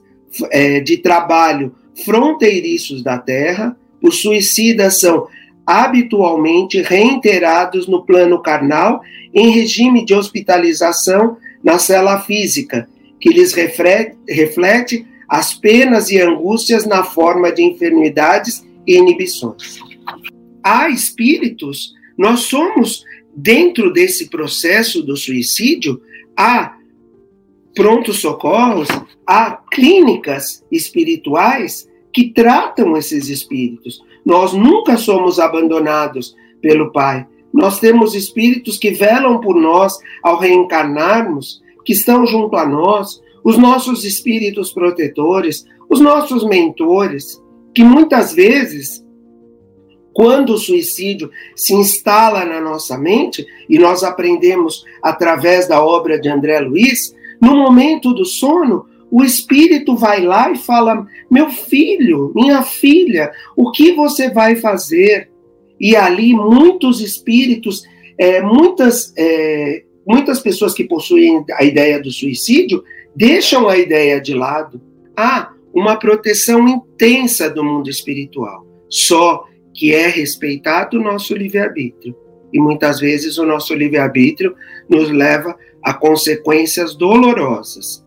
[0.51, 5.27] é, de trabalho fronteiriços da Terra, os suicidas são
[5.65, 9.01] habitualmente reiterados no plano carnal
[9.33, 12.87] em regime de hospitalização na cela física,
[13.19, 19.79] que lhes reflete, reflete as penas e angústias na forma de enfermidades e inibições.
[20.63, 23.03] Há espíritos, nós somos,
[23.35, 25.99] dentro desse processo do suicídio,
[26.37, 26.74] há
[27.75, 28.87] prontos socorros,
[29.27, 34.01] há clínicas espirituais que tratam esses espíritos.
[34.25, 37.27] Nós nunca somos abandonados pelo Pai.
[37.53, 43.57] Nós temos espíritos que velam por nós ao reencarnarmos, que estão junto a nós, os
[43.57, 47.41] nossos espíritos protetores, os nossos mentores,
[47.73, 49.05] que muitas vezes,
[50.13, 56.27] quando o suicídio se instala na nossa mente, e nós aprendemos através da obra de
[56.27, 62.63] André Luiz, no momento do sono, o espírito vai lá e fala: Meu filho, minha
[62.63, 65.29] filha, o que você vai fazer?
[65.79, 67.83] E ali muitos espíritos,
[68.17, 72.83] é, muitas, é, muitas pessoas que possuem a ideia do suicídio
[73.15, 74.81] deixam a ideia de lado.
[75.15, 82.15] Há uma proteção intensa do mundo espiritual, só que é respeitado o nosso livre-arbítrio.
[82.53, 84.55] E muitas vezes o nosso livre-arbítrio
[84.89, 88.03] nos leva a consequências dolorosas.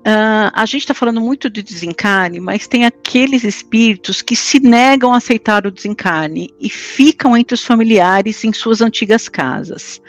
[0.00, 5.14] Uh, a gente está falando muito de desencarne, mas tem aqueles espíritos que se negam
[5.14, 10.00] a aceitar o desencarne e ficam entre os familiares em suas antigas casas.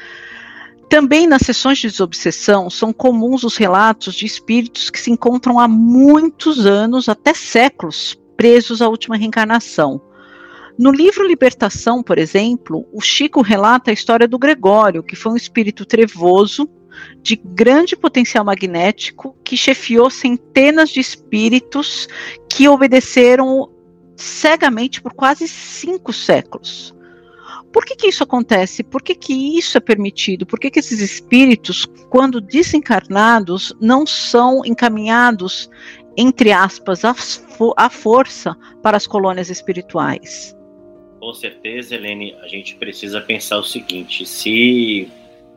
[0.90, 5.68] Também nas sessões de desobsessão são comuns os relatos de espíritos que se encontram há
[5.68, 10.02] muitos anos, até séculos, presos à última reencarnação.
[10.78, 15.36] No livro Libertação, por exemplo, o Chico relata a história do Gregório, que foi um
[15.36, 16.70] espírito trevoso
[17.22, 22.08] de grande potencial magnético que chefiou centenas de espíritos
[22.50, 23.72] que obedeceram
[24.16, 26.96] cegamente por quase cinco séculos.
[27.74, 28.84] Por que, que isso acontece?
[28.84, 30.46] Por que, que isso é permitido?
[30.46, 35.70] Por que, que esses espíritos, quando desencarnados, não são encaminhados,
[36.16, 40.57] entre aspas, à força para as colônias espirituais?
[41.20, 45.08] Com certeza, Helene, a gente precisa pensar o seguinte: se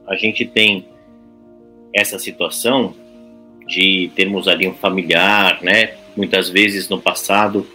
[0.07, 0.87] a gente tem
[1.95, 2.95] essa situação
[3.67, 5.95] de termos ali um familiar, né?
[6.17, 7.67] Muitas vezes no passado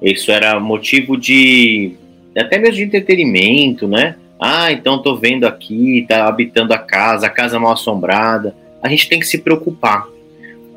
[0.00, 1.92] isso era motivo de
[2.36, 4.16] até mesmo de entretenimento, né?
[4.38, 8.54] Ah, então tô vendo aqui, tá habitando a casa, a casa mal assombrada.
[8.82, 10.06] A gente tem que se preocupar.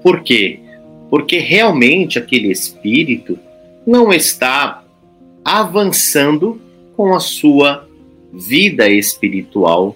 [0.01, 0.59] Por quê?
[1.09, 3.39] Porque realmente aquele espírito
[3.85, 4.82] não está
[5.43, 6.61] avançando
[6.95, 7.87] com a sua
[8.31, 9.95] vida espiritual,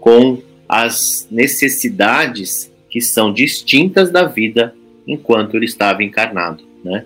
[0.00, 4.74] com as necessidades que são distintas da vida
[5.06, 7.04] enquanto ele estava encarnado, né?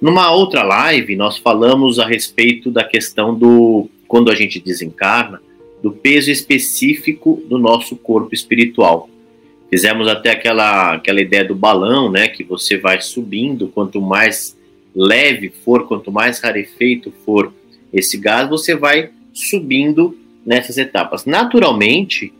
[0.00, 5.40] Numa outra live, nós falamos a respeito da questão do quando a gente desencarna,
[5.82, 9.08] do peso específico do nosso corpo espiritual.
[9.70, 12.28] Fizemos até aquela, aquela ideia do balão, né?
[12.28, 14.56] Que você vai subindo, quanto mais
[14.94, 17.52] leve for, quanto mais rarefeito for
[17.92, 21.24] esse gás, você vai subindo nessas etapas.
[21.24, 22.32] Naturalmente,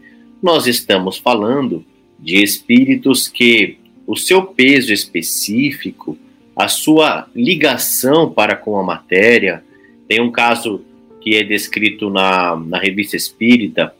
[0.42, 1.84] nós estamos falando
[2.18, 6.16] de espíritos que o seu peso específico,
[6.54, 9.64] a sua ligação para com a matéria,
[10.06, 10.82] tem um caso
[11.20, 13.94] que é descrito na, na revista Espírita,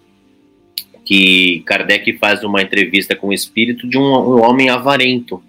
[1.05, 5.43] que Kardec faz uma entrevista com o espírito de um, um homem avarento,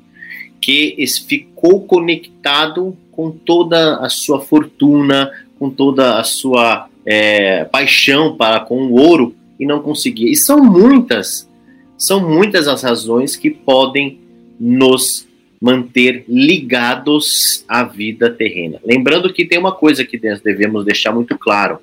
[0.65, 0.95] que
[1.27, 8.87] ficou conectado com toda a sua fortuna, com toda a sua é, paixão para com
[8.87, 10.27] o ouro e não conseguia.
[10.27, 11.47] E são muitas,
[11.95, 14.17] são muitas as razões que podem
[14.59, 15.27] nos
[15.61, 18.79] manter ligados à vida terrena.
[18.83, 21.77] Lembrando que tem uma coisa que devemos deixar muito claro.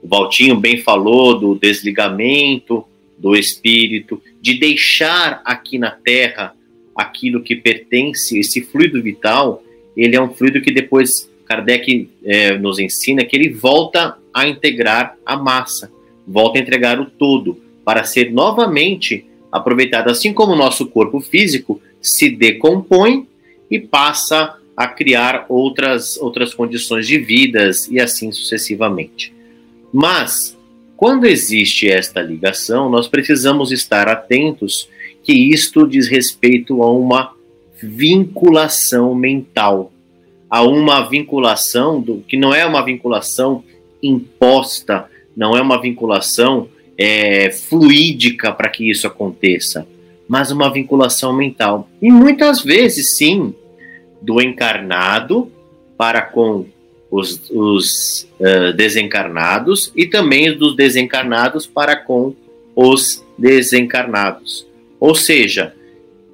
[0.00, 2.84] O Valtinho bem falou do desligamento
[3.18, 6.54] do espírito, de deixar aqui na terra
[6.96, 9.62] aquilo que pertence, esse fluido vital,
[9.96, 15.16] ele é um fluido que depois Kardec é, nos ensina que ele volta a integrar
[15.24, 15.90] a massa,
[16.26, 21.80] volta a entregar o todo, para ser novamente aproveitado, assim como o nosso corpo físico
[22.00, 23.26] se decompõe
[23.70, 29.32] e passa a criar outras, outras condições de vidas e assim sucessivamente.
[29.92, 30.56] Mas,
[30.96, 34.88] quando existe esta ligação, nós precisamos estar atentos
[35.26, 37.32] que isto diz respeito a uma
[37.82, 39.92] vinculação mental,
[40.48, 43.64] a uma vinculação do que não é uma vinculação
[44.00, 49.84] imposta, não é uma vinculação é, fluídica para que isso aconteça,
[50.28, 51.88] mas uma vinculação mental.
[52.00, 53.52] E muitas vezes, sim,
[54.22, 55.50] do encarnado
[55.98, 56.66] para com
[57.10, 62.32] os, os uh, desencarnados e também dos desencarnados para com
[62.76, 64.66] os desencarnados.
[64.98, 65.74] Ou seja,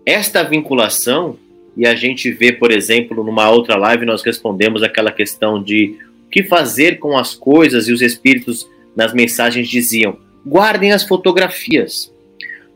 [0.05, 1.37] esta vinculação,
[1.77, 5.97] e a gente vê, por exemplo, numa outra live, nós respondemos aquela questão de
[6.27, 12.13] o que fazer com as coisas, e os espíritos nas mensagens diziam: guardem as fotografias,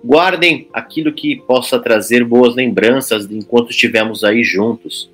[0.05, 5.11] guardem aquilo que possa trazer boas lembranças enquanto estivermos aí juntos,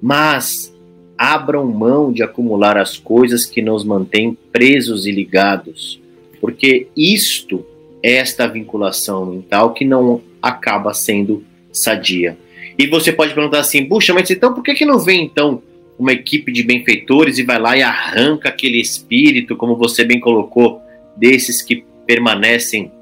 [0.00, 0.74] mas
[1.18, 6.00] abram mão de acumular as coisas que nos mantêm presos e ligados,
[6.40, 7.64] porque isto
[8.06, 12.38] esta vinculação mental que não acaba sendo sadia.
[12.78, 15.60] E você pode perguntar assim, puxa, mas então por que, que não vem então
[15.98, 20.80] uma equipe de benfeitores e vai lá e arranca aquele espírito, como você bem colocou,
[21.16, 22.92] desses que permanecem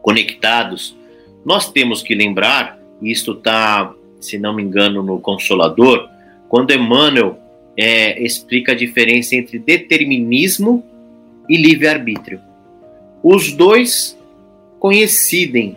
[0.00, 0.96] conectados?
[1.44, 6.08] Nós temos que lembrar, e isto está, se não me engano, no Consolador,
[6.48, 7.38] quando Emmanuel
[7.76, 10.82] é, explica a diferença entre determinismo
[11.48, 12.40] e livre-arbítrio.
[13.22, 14.16] Os dois
[14.82, 15.76] coincidem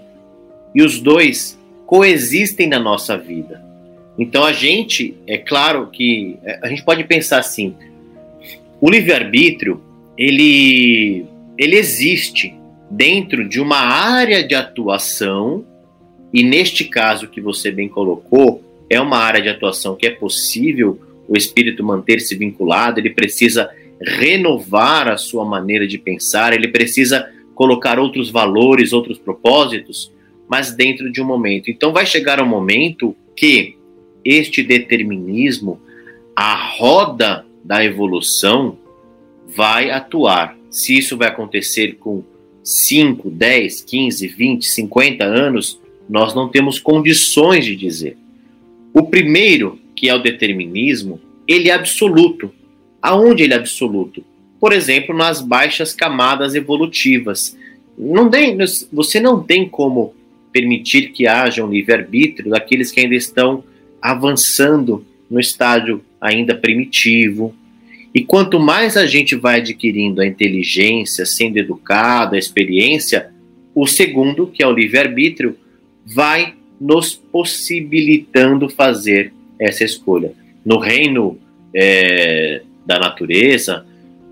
[0.73, 3.63] e os dois coexistem na nossa vida.
[4.17, 7.75] Então a gente, é claro que é, a gente pode pensar assim,
[8.81, 9.79] o livre-arbítrio,
[10.17, 11.23] ele,
[11.55, 12.55] ele existe
[12.89, 15.63] dentro de uma área de atuação,
[16.33, 20.99] e neste caso que você bem colocou, é uma área de atuação que é possível
[21.29, 23.69] o espírito manter-se vinculado, ele precisa
[24.01, 30.11] renovar a sua maneira de pensar, ele precisa colocar outros valores, outros propósitos,
[30.47, 31.71] mas dentro de um momento.
[31.71, 33.77] Então vai chegar um momento que
[34.23, 35.79] este determinismo,
[36.35, 38.77] a roda da evolução,
[39.47, 40.55] vai atuar.
[40.69, 42.23] Se isso vai acontecer com
[42.63, 45.79] 5, 10, 15, 20, 50 anos,
[46.09, 48.17] nós não temos condições de dizer.
[48.93, 52.51] O primeiro, que é o determinismo, ele é absoluto.
[53.01, 54.23] Aonde ele é absoluto?
[54.59, 57.57] Por exemplo, nas baixas camadas evolutivas.
[57.97, 58.57] Não tem,
[58.91, 60.13] você não tem como
[60.51, 63.63] permitir que haja um livre-arbítrio daqueles que ainda estão
[64.01, 67.53] avançando no estágio ainda primitivo.
[68.13, 73.31] E quanto mais a gente vai adquirindo a inteligência, sendo educado, a experiência,
[73.73, 75.57] o segundo, que é o livre-arbítrio,
[76.05, 80.31] vai nos possibilitando fazer essa escolha.
[80.65, 81.37] No reino
[81.73, 83.85] é, da natureza,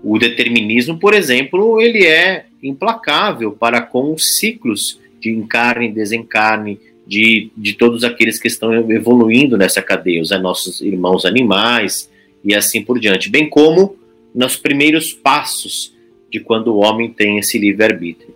[0.04, 6.78] o determinismo, por exemplo, ele é implacável para com os ciclos de encarne e desencarne
[7.06, 12.10] de, de todos aqueles que estão evoluindo nessa cadeia, os nossos irmãos animais
[12.44, 13.96] e assim por diante, bem como
[14.34, 15.94] nos primeiros passos
[16.30, 18.34] de quando o homem tem esse livre-arbítrio.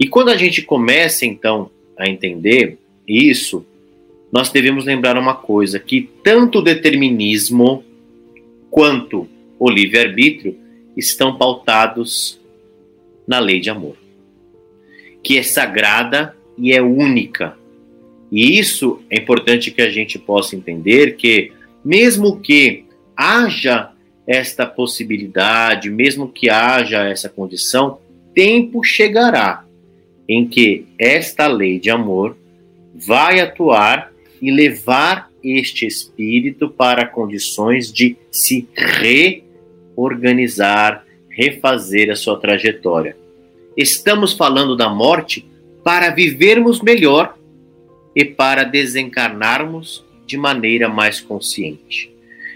[0.00, 3.64] E quando a gente começa então a entender isso,
[4.32, 7.84] nós devemos lembrar uma coisa: que tanto o determinismo
[8.70, 9.28] quanto
[9.58, 10.65] o livre-arbítrio
[10.96, 12.40] estão pautados
[13.26, 13.96] na lei de amor,
[15.22, 17.56] que é sagrada e é única.
[18.30, 21.52] E isso é importante que a gente possa entender que,
[21.84, 22.84] mesmo que
[23.16, 23.90] haja
[24.26, 27.98] esta possibilidade, mesmo que haja essa condição,
[28.34, 29.64] tempo chegará
[30.28, 32.36] em que esta lei de amor
[32.94, 38.68] vai atuar e levar este espírito para condições de se
[39.96, 43.16] reorganizar, refazer a sua trajetória.
[43.76, 45.46] Estamos falando da morte
[45.82, 47.36] para vivermos melhor
[48.14, 52.10] e para desencarnarmos de maneira mais consciente.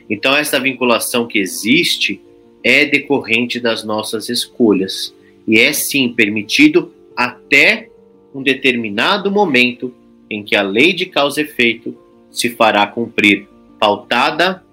[0.09, 2.21] Então, essa vinculação que existe
[2.65, 5.15] é decorrente das nossas escolhas
[5.47, 7.89] e é sim permitido até
[8.35, 9.95] um determinado momento
[10.29, 11.97] em que a lei de causa e efeito
[12.31, 14.65] se fará cumprir, pautada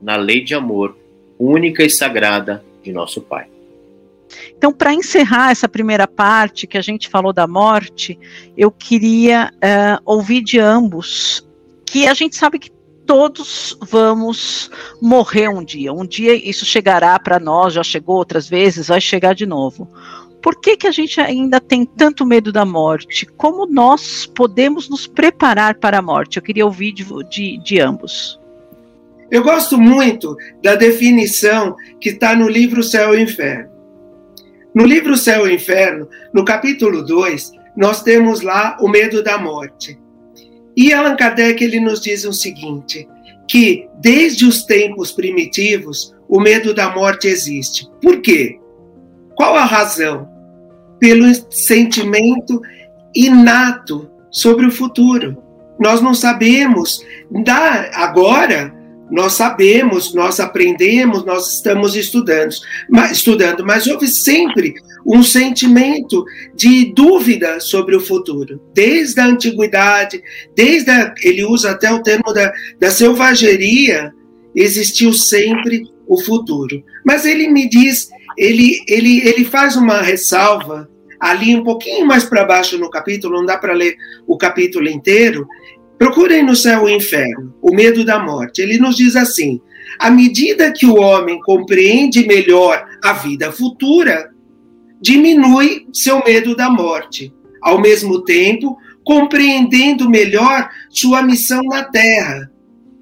[0.00, 0.96] na lei de amor
[1.42, 3.46] única e sagrada de nosso Pai.
[4.56, 8.18] Então, para encerrar essa primeira parte que a gente falou da morte,
[8.56, 11.46] eu queria uh, ouvir de ambos
[11.84, 12.70] que a gente sabe que
[13.04, 14.70] todos vamos
[15.00, 15.92] morrer um dia.
[15.92, 19.88] Um dia isso chegará para nós, já chegou outras vezes, vai chegar de novo.
[20.40, 23.26] Por que, que a gente ainda tem tanto medo da morte?
[23.26, 26.36] Como nós podemos nos preparar para a morte?
[26.36, 28.40] Eu queria ouvir de, de, de ambos.
[29.32, 33.70] Eu gosto muito da definição que está no livro Céu e Inferno.
[34.74, 39.98] No livro Céu e Inferno, no capítulo 2, nós temos lá o medo da morte.
[40.76, 43.08] E Allan Kardec ele nos diz o seguinte,
[43.48, 47.88] que desde os tempos primitivos o medo da morte existe.
[48.02, 48.60] Por quê?
[49.34, 50.28] Qual a razão?
[51.00, 52.60] Pelo sentimento
[53.14, 55.42] inato sobre o futuro.
[55.80, 58.81] Nós não sabemos da agora
[59.12, 62.54] nós sabemos, nós aprendemos, nós estamos estudando,
[62.88, 64.72] mas, estudando, mas houve sempre
[65.06, 66.24] um sentimento
[66.56, 70.22] de dúvida sobre o futuro, desde a antiguidade,
[70.56, 72.50] desde a, ele usa até o termo da,
[72.80, 74.10] da selvageria,
[74.56, 76.82] existiu sempre o futuro.
[77.04, 78.08] Mas ele me diz,
[78.38, 80.88] ele, ele, ele faz uma ressalva
[81.20, 83.94] ali um pouquinho mais para baixo no capítulo, não dá para ler
[84.26, 85.46] o capítulo inteiro,
[85.98, 88.60] Procurem no céu o inferno, o medo da morte.
[88.60, 89.60] Ele nos diz assim:
[89.98, 94.30] à medida que o homem compreende melhor a vida futura,
[95.00, 97.32] diminui seu medo da morte.
[97.60, 102.50] Ao mesmo tempo, compreendendo melhor sua missão na Terra,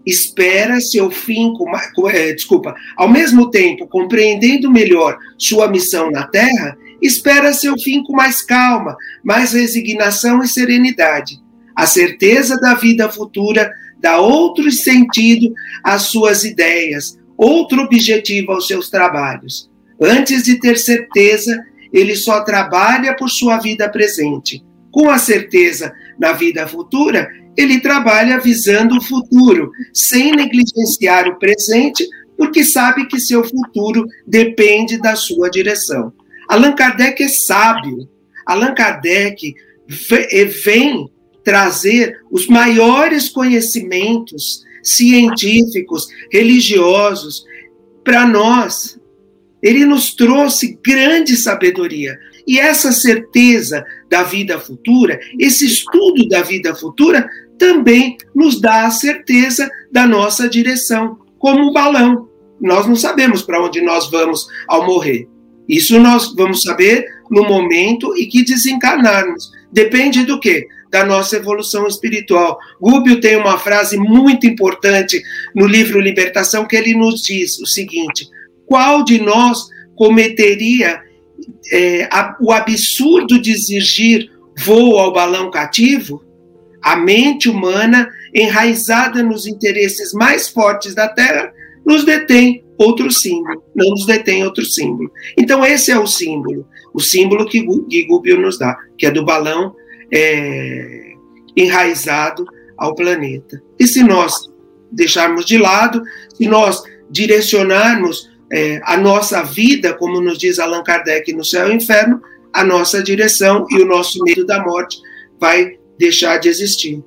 [0.04, 1.70] espera seu fim com,
[2.08, 8.14] é, desculpa, ao mesmo tempo compreendendo melhor sua missão na Terra, espera seu fim com
[8.14, 11.40] mais calma, mais resignação e serenidade
[11.74, 15.52] a certeza da vida futura dá outro sentido
[15.84, 19.70] às suas ideias, outro objetivo aos seus trabalhos.
[20.00, 21.62] Antes de ter certeza,
[21.92, 24.64] ele só trabalha por sua vida presente.
[24.90, 32.06] Com a certeza na vida futura, ele trabalha visando o futuro, sem negligenciar o presente,
[32.36, 36.12] porque sabe que seu futuro depende da sua direção.
[36.48, 38.08] Allan Kardec é sábio.
[38.46, 39.54] Allan Kardec
[39.86, 41.10] vem
[41.44, 47.44] trazer os maiores conhecimentos científicos, religiosos
[48.04, 48.98] para nós.
[49.62, 52.18] Ele nos trouxe grande sabedoria.
[52.46, 57.28] E essa certeza da vida futura, esse estudo da vida futura,
[57.58, 62.28] também nos dá a certeza da nossa direção, como um balão.
[62.60, 65.28] Nós não sabemos para onde nós vamos ao morrer.
[65.68, 69.52] Isso nós vamos saber no momento em que desencarnarmos.
[69.70, 70.66] Depende do quê?
[70.90, 72.58] Da nossa evolução espiritual.
[72.80, 75.22] Gúbio tem uma frase muito importante
[75.54, 78.28] no livro Libertação que ele nos diz o seguinte:
[78.66, 81.00] qual de nós cometeria
[81.72, 86.22] é, a, o absurdo de exigir voo ao balão cativo?
[86.82, 91.52] A mente humana, enraizada nos interesses mais fortes da Terra,
[91.84, 95.10] nos detém outro símbolo, não nos detém outro símbolo.
[95.36, 97.62] Então, esse é o símbolo, o símbolo que
[98.06, 99.74] Gúbio nos dá, que é do balão
[100.12, 101.14] é,
[101.56, 102.46] enraizado
[102.76, 103.62] ao planeta.
[103.78, 104.50] E se nós
[104.90, 106.02] deixarmos de lado,
[106.34, 111.74] se nós direcionarmos é, a nossa vida, como nos diz Allan Kardec no Céu e
[111.74, 112.20] Inferno,
[112.52, 114.98] a nossa direção e o nosso medo da morte
[115.38, 117.02] vai deixar de existir.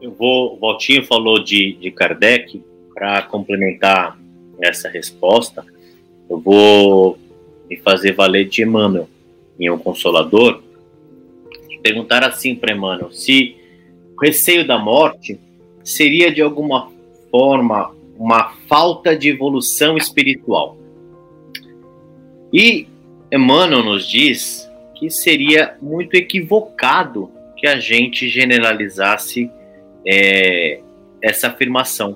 [0.00, 2.62] Eu vou, o Valtinho falou de, de Kardec,
[2.94, 4.18] para complementar
[4.62, 5.64] essa resposta,
[6.30, 7.18] eu vou
[7.68, 9.08] me fazer valer de Emmanuel,
[9.58, 10.62] em Um Consolador,
[11.84, 13.56] perguntar assim para Emmanuel se
[14.16, 15.38] o receio da morte
[15.84, 16.90] seria de alguma
[17.30, 20.76] forma uma falta de evolução espiritual.
[22.52, 22.86] E
[23.32, 24.68] Emmanuel nos diz
[24.98, 29.50] que seria muito equivocado que que a gente generalizasse
[30.06, 30.80] é,
[31.22, 32.14] essa afirmação.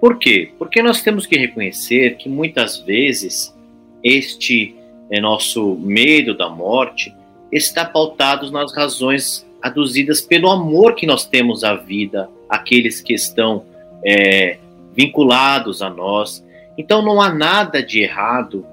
[0.00, 0.52] Por quê?
[0.56, 3.52] Porque nós temos que reconhecer que muitas vezes
[4.00, 4.76] este
[5.10, 7.12] é, nosso medo da morte
[7.52, 13.64] está pautado nas razões aduzidas pelo amor que nós temos à vida, aqueles que estão
[14.04, 14.58] é,
[14.94, 16.44] vinculados a nós.
[16.78, 18.64] Então não há nada de errado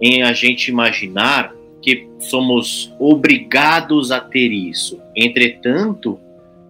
[0.00, 1.52] em a gente imaginar
[1.82, 5.00] que somos obrigados a ter isso.
[5.14, 6.18] Entretanto,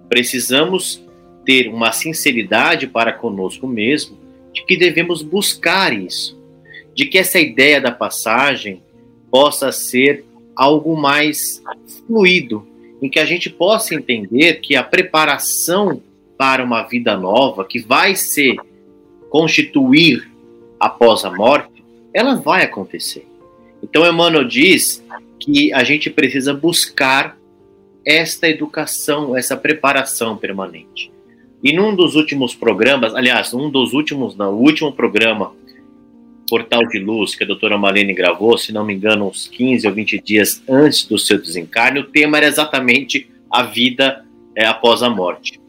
[0.09, 1.03] precisamos
[1.45, 4.19] ter uma sinceridade para conosco mesmo
[4.53, 6.39] de que devemos buscar isso,
[6.95, 8.83] de que essa ideia da passagem
[9.31, 10.25] possa ser
[10.59, 11.63] algo mais
[12.05, 12.67] fluido,
[13.01, 16.03] em que a gente possa entender que a preparação
[16.37, 18.57] para uma vida nova, que vai se
[19.31, 20.29] constituir
[20.81, 23.25] após a morte, ela vai acontecer.
[23.83, 25.05] Então, Emmanuel diz
[25.39, 27.39] que a gente precisa buscar
[28.05, 31.13] esta educação, essa preparação permanente.
[31.63, 35.53] E num dos últimos programas, aliás, um dos últimos, não, o último programa,
[36.49, 39.93] Portal de Luz, que a doutora Malene gravou, se não me engano, uns 15 ou
[39.93, 44.25] 20 dias antes do seu desencarne, o tema era exatamente a vida
[44.57, 45.61] é, após a morte.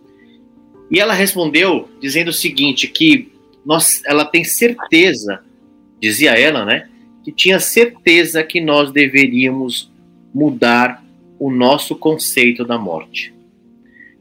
[0.92, 3.32] E ela respondeu dizendo o seguinte, que
[3.66, 5.44] nós, ela tem certeza,
[6.00, 6.90] dizia ela, né,
[7.24, 9.92] que tinha certeza que nós deveríamos
[10.34, 11.04] mudar
[11.38, 13.34] o nosso conceito da morte.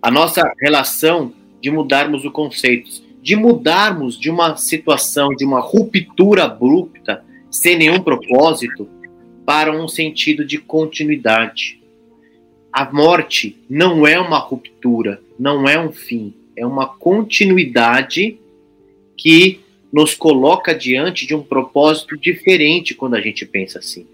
[0.02, 2.90] A nossa relação de mudarmos o conceito,
[3.28, 8.88] de mudarmos de uma situação, de uma ruptura abrupta, sem nenhum propósito,
[9.44, 11.78] para um sentido de continuidade.
[12.72, 18.38] A morte não é uma ruptura, não é um fim, é uma continuidade
[19.14, 19.60] que
[19.92, 24.06] nos coloca diante de um propósito diferente quando a gente pensa assim.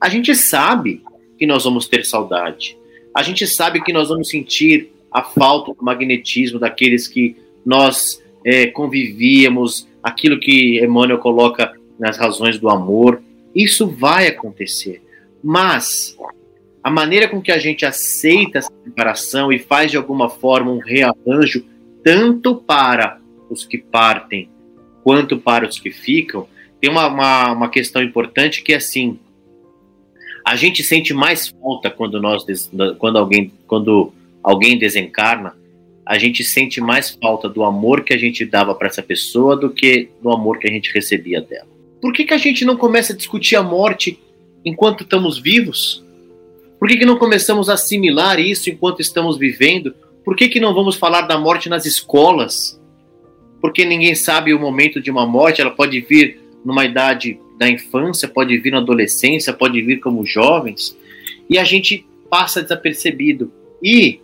[0.00, 1.02] A gente sabe
[1.36, 2.78] que nós vamos ter saudade.
[3.12, 7.34] A gente sabe que nós vamos sentir a falta do magnetismo daqueles que
[7.66, 13.22] nós é, convivíamos, aquilo que Emmanuel coloca nas razões do amor.
[13.54, 15.02] Isso vai acontecer.
[15.42, 16.16] Mas
[16.82, 20.80] a maneira com que a gente aceita essa separação e faz de alguma forma um
[20.80, 21.64] rearranjo,
[22.02, 24.48] tanto para os que partem
[25.04, 26.46] quanto para os que ficam,
[26.80, 29.18] tem uma, uma, uma questão importante que é assim:
[30.44, 32.44] a gente sente mais falta quando nós
[32.98, 34.12] quando alguém quando
[34.42, 35.54] alguém desencarna,
[36.04, 39.70] a gente sente mais falta do amor que a gente dava para essa pessoa do
[39.70, 41.68] que do amor que a gente recebia dela.
[42.00, 44.18] Por que, que a gente não começa a discutir a morte
[44.64, 46.04] enquanto estamos vivos?
[46.78, 49.94] Por que, que não começamos a assimilar isso enquanto estamos vivendo?
[50.24, 52.80] Por que, que não vamos falar da morte nas escolas?
[53.60, 58.26] Porque ninguém sabe o momento de uma morte, ela pode vir numa idade da infância,
[58.26, 60.96] pode vir na adolescência, pode vir como jovens,
[61.48, 63.52] e a gente passa desapercebido.
[63.80, 64.20] E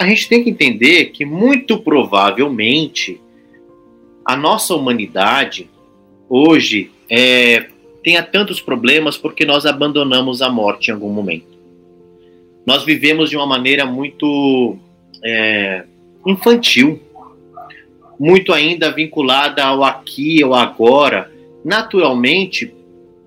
[0.00, 3.20] a gente tem que entender que muito provavelmente
[4.24, 5.68] a nossa humanidade
[6.28, 7.66] hoje é,
[8.02, 11.52] tenha tantos problemas porque nós abandonamos a morte em algum momento.
[12.64, 14.76] Nós vivemos de uma maneira muito
[15.24, 15.84] é,
[16.26, 17.00] infantil,
[18.18, 21.30] muito ainda vinculada ao aqui, ao agora.
[21.64, 22.72] Naturalmente,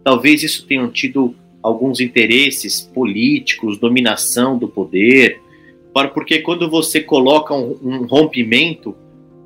[0.04, 5.42] talvez isso tenha tido alguns interesses políticos, dominação do poder,
[6.14, 8.94] porque quando você coloca um, um rompimento,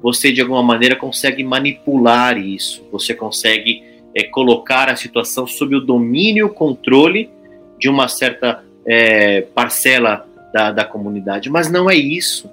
[0.01, 3.83] você de alguma maneira consegue manipular isso, você consegue
[4.15, 7.29] é, colocar a situação sob o domínio e o controle
[7.77, 12.49] de uma certa é, parcela da, da comunidade, mas não é isso.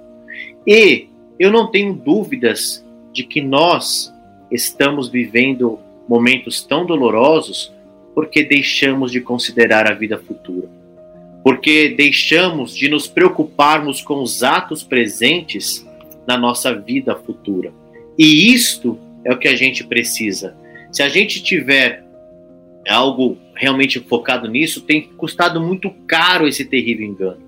[0.65, 1.07] E
[1.39, 4.13] eu não tenho dúvidas de que nós
[4.51, 7.73] estamos vivendo momentos tão dolorosos
[8.13, 10.76] porque deixamos de considerar a vida futura
[11.43, 15.87] porque deixamos de nos preocuparmos com os atos presentes
[16.27, 17.71] na nossa vida futura.
[18.17, 20.55] E isto é o que a gente precisa.
[20.91, 22.03] Se a gente tiver
[22.87, 27.41] algo realmente focado nisso, tem custado muito caro esse terrível engano.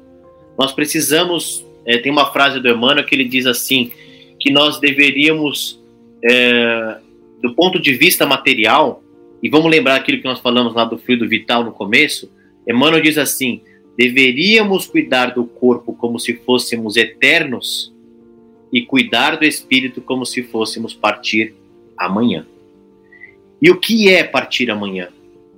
[0.58, 1.66] Nós precisamos.
[1.86, 3.92] É, tem uma frase do Emmanuel que ele diz assim:
[4.40, 5.80] que nós deveríamos,
[6.24, 6.98] é,
[7.42, 9.02] do ponto de vista material,
[9.42, 12.32] e vamos lembrar aquilo que nós falamos lá do fluido vital no começo,
[12.68, 13.62] Emmanuel diz assim:
[14.00, 17.94] Deveríamos cuidar do corpo como se fôssemos eternos
[18.72, 21.54] e cuidar do espírito como se fôssemos partir
[21.98, 22.48] amanhã.
[23.62, 25.10] E o que é partir amanhã?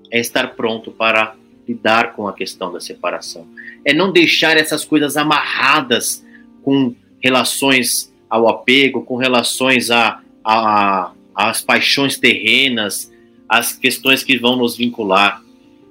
[0.10, 1.36] É estar pronto para
[1.68, 3.46] lidar com a questão da separação.
[3.86, 6.26] É não deixar essas coisas amarradas
[6.64, 13.14] com relações ao apego, com relações a, a, às paixões terrenas,
[13.48, 15.44] as questões que vão nos vincular.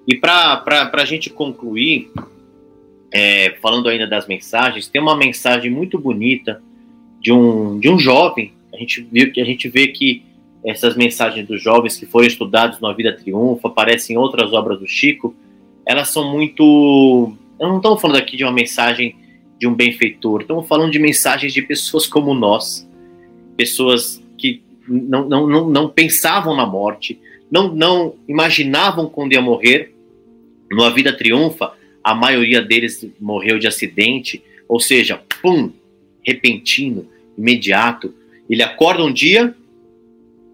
[0.04, 2.10] E para a gente concluir,
[3.12, 6.62] é, falando ainda das mensagens, tem uma mensagem muito bonita
[7.20, 8.52] de um, de um jovem.
[8.72, 10.22] A gente viu que a gente vê que
[10.64, 14.86] essas mensagens dos jovens que foram estudados na Vida Triunfa, aparecem em outras obras do
[14.86, 15.34] Chico,
[15.86, 17.32] elas são muito.
[17.58, 19.16] Eu não estamos falando aqui de uma mensagem
[19.58, 22.88] de um benfeitor, estamos falando de mensagens de pessoas como nós,
[23.56, 29.94] pessoas que não, não, não, não pensavam na morte, não, não imaginavam quando ia morrer.
[30.70, 31.72] No A Vida Triunfa,
[32.02, 35.72] a maioria deles morreu de acidente, ou seja, pum,
[36.24, 38.14] repentino, imediato.
[38.48, 39.54] Ele acorda um dia,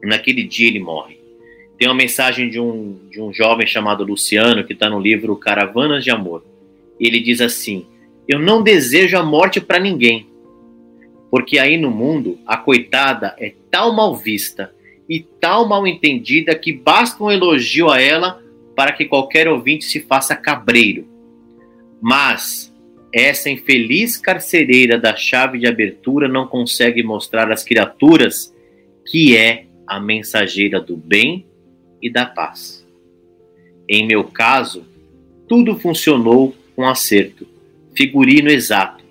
[0.03, 1.17] naquele dia ele morre.
[1.79, 6.03] Tem uma mensagem de um, de um jovem chamado Luciano, que está no livro Caravanas
[6.03, 6.45] de Amor.
[6.99, 7.87] Ele diz assim:
[8.27, 10.27] Eu não desejo a morte para ninguém,
[11.31, 14.73] porque aí no mundo a coitada é tal mal vista
[15.09, 18.43] e tal mal entendida que basta um elogio a ela
[18.75, 21.16] para que qualquer ouvinte se faça cabreiro.
[22.01, 22.73] Mas
[23.13, 28.55] essa infeliz carcereira da chave de abertura não consegue mostrar às criaturas
[29.07, 31.47] que é a mensageira do bem
[32.03, 32.87] e da paz.
[33.89, 34.85] Em meu caso,
[35.49, 37.47] tudo funcionou com acerto,
[37.95, 39.05] figurino exato,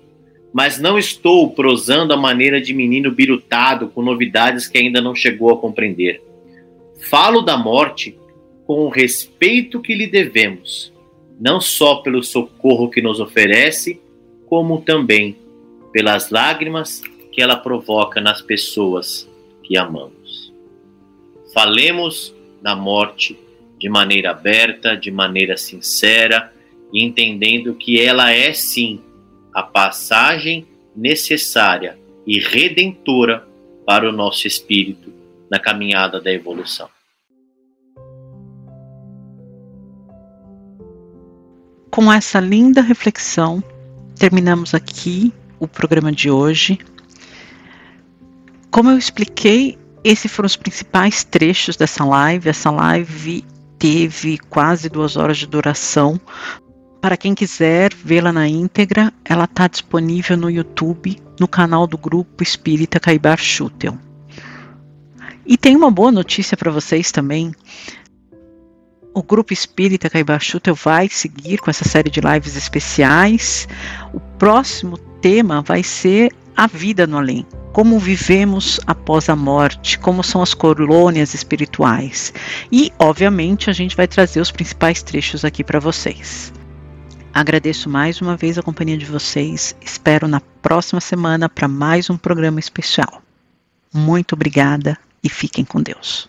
[0.52, 5.50] mas não estou prosando a maneira de menino birutado com novidades que ainda não chegou
[5.50, 6.22] a compreender.
[7.10, 8.16] Falo da morte
[8.66, 10.92] com o respeito que lhe devemos,
[11.38, 14.00] não só pelo socorro que nos oferece,
[14.46, 15.36] como também
[15.92, 19.28] pelas lágrimas que ela provoca nas pessoas
[19.62, 20.52] que amamos.
[21.52, 23.38] Falemos da morte
[23.78, 26.52] de maneira aberta, de maneira sincera,
[26.92, 29.00] entendendo que ela é sim
[29.52, 33.46] a passagem necessária e redentora
[33.84, 35.12] para o nosso espírito
[35.50, 36.88] na caminhada da evolução.
[41.96, 43.64] Com essa linda reflexão,
[44.18, 46.78] terminamos aqui o programa de hoje.
[48.70, 52.50] Como eu expliquei, esses foram os principais trechos dessa live.
[52.50, 53.42] Essa live
[53.78, 56.20] teve quase duas horas de duração.
[57.00, 62.42] Para quem quiser vê-la na íntegra, ela está disponível no YouTube, no canal do Grupo
[62.42, 63.96] Espírita Caibar Schutel.
[65.46, 67.54] E tem uma boa notícia para vocês também.
[69.16, 73.66] O Grupo Espírita Caibar Schutel vai seguir com essa série de lives especiais.
[74.12, 80.22] O próximo tema vai ser a vida no além como vivemos após a morte, como
[80.22, 82.32] são as colônias espirituais.
[82.70, 86.52] E, obviamente, a gente vai trazer os principais trechos aqui para vocês.
[87.32, 89.74] Agradeço mais uma vez a companhia de vocês.
[89.80, 93.22] Espero na próxima semana para mais um programa especial.
[93.92, 96.28] Muito obrigada e fiquem com Deus.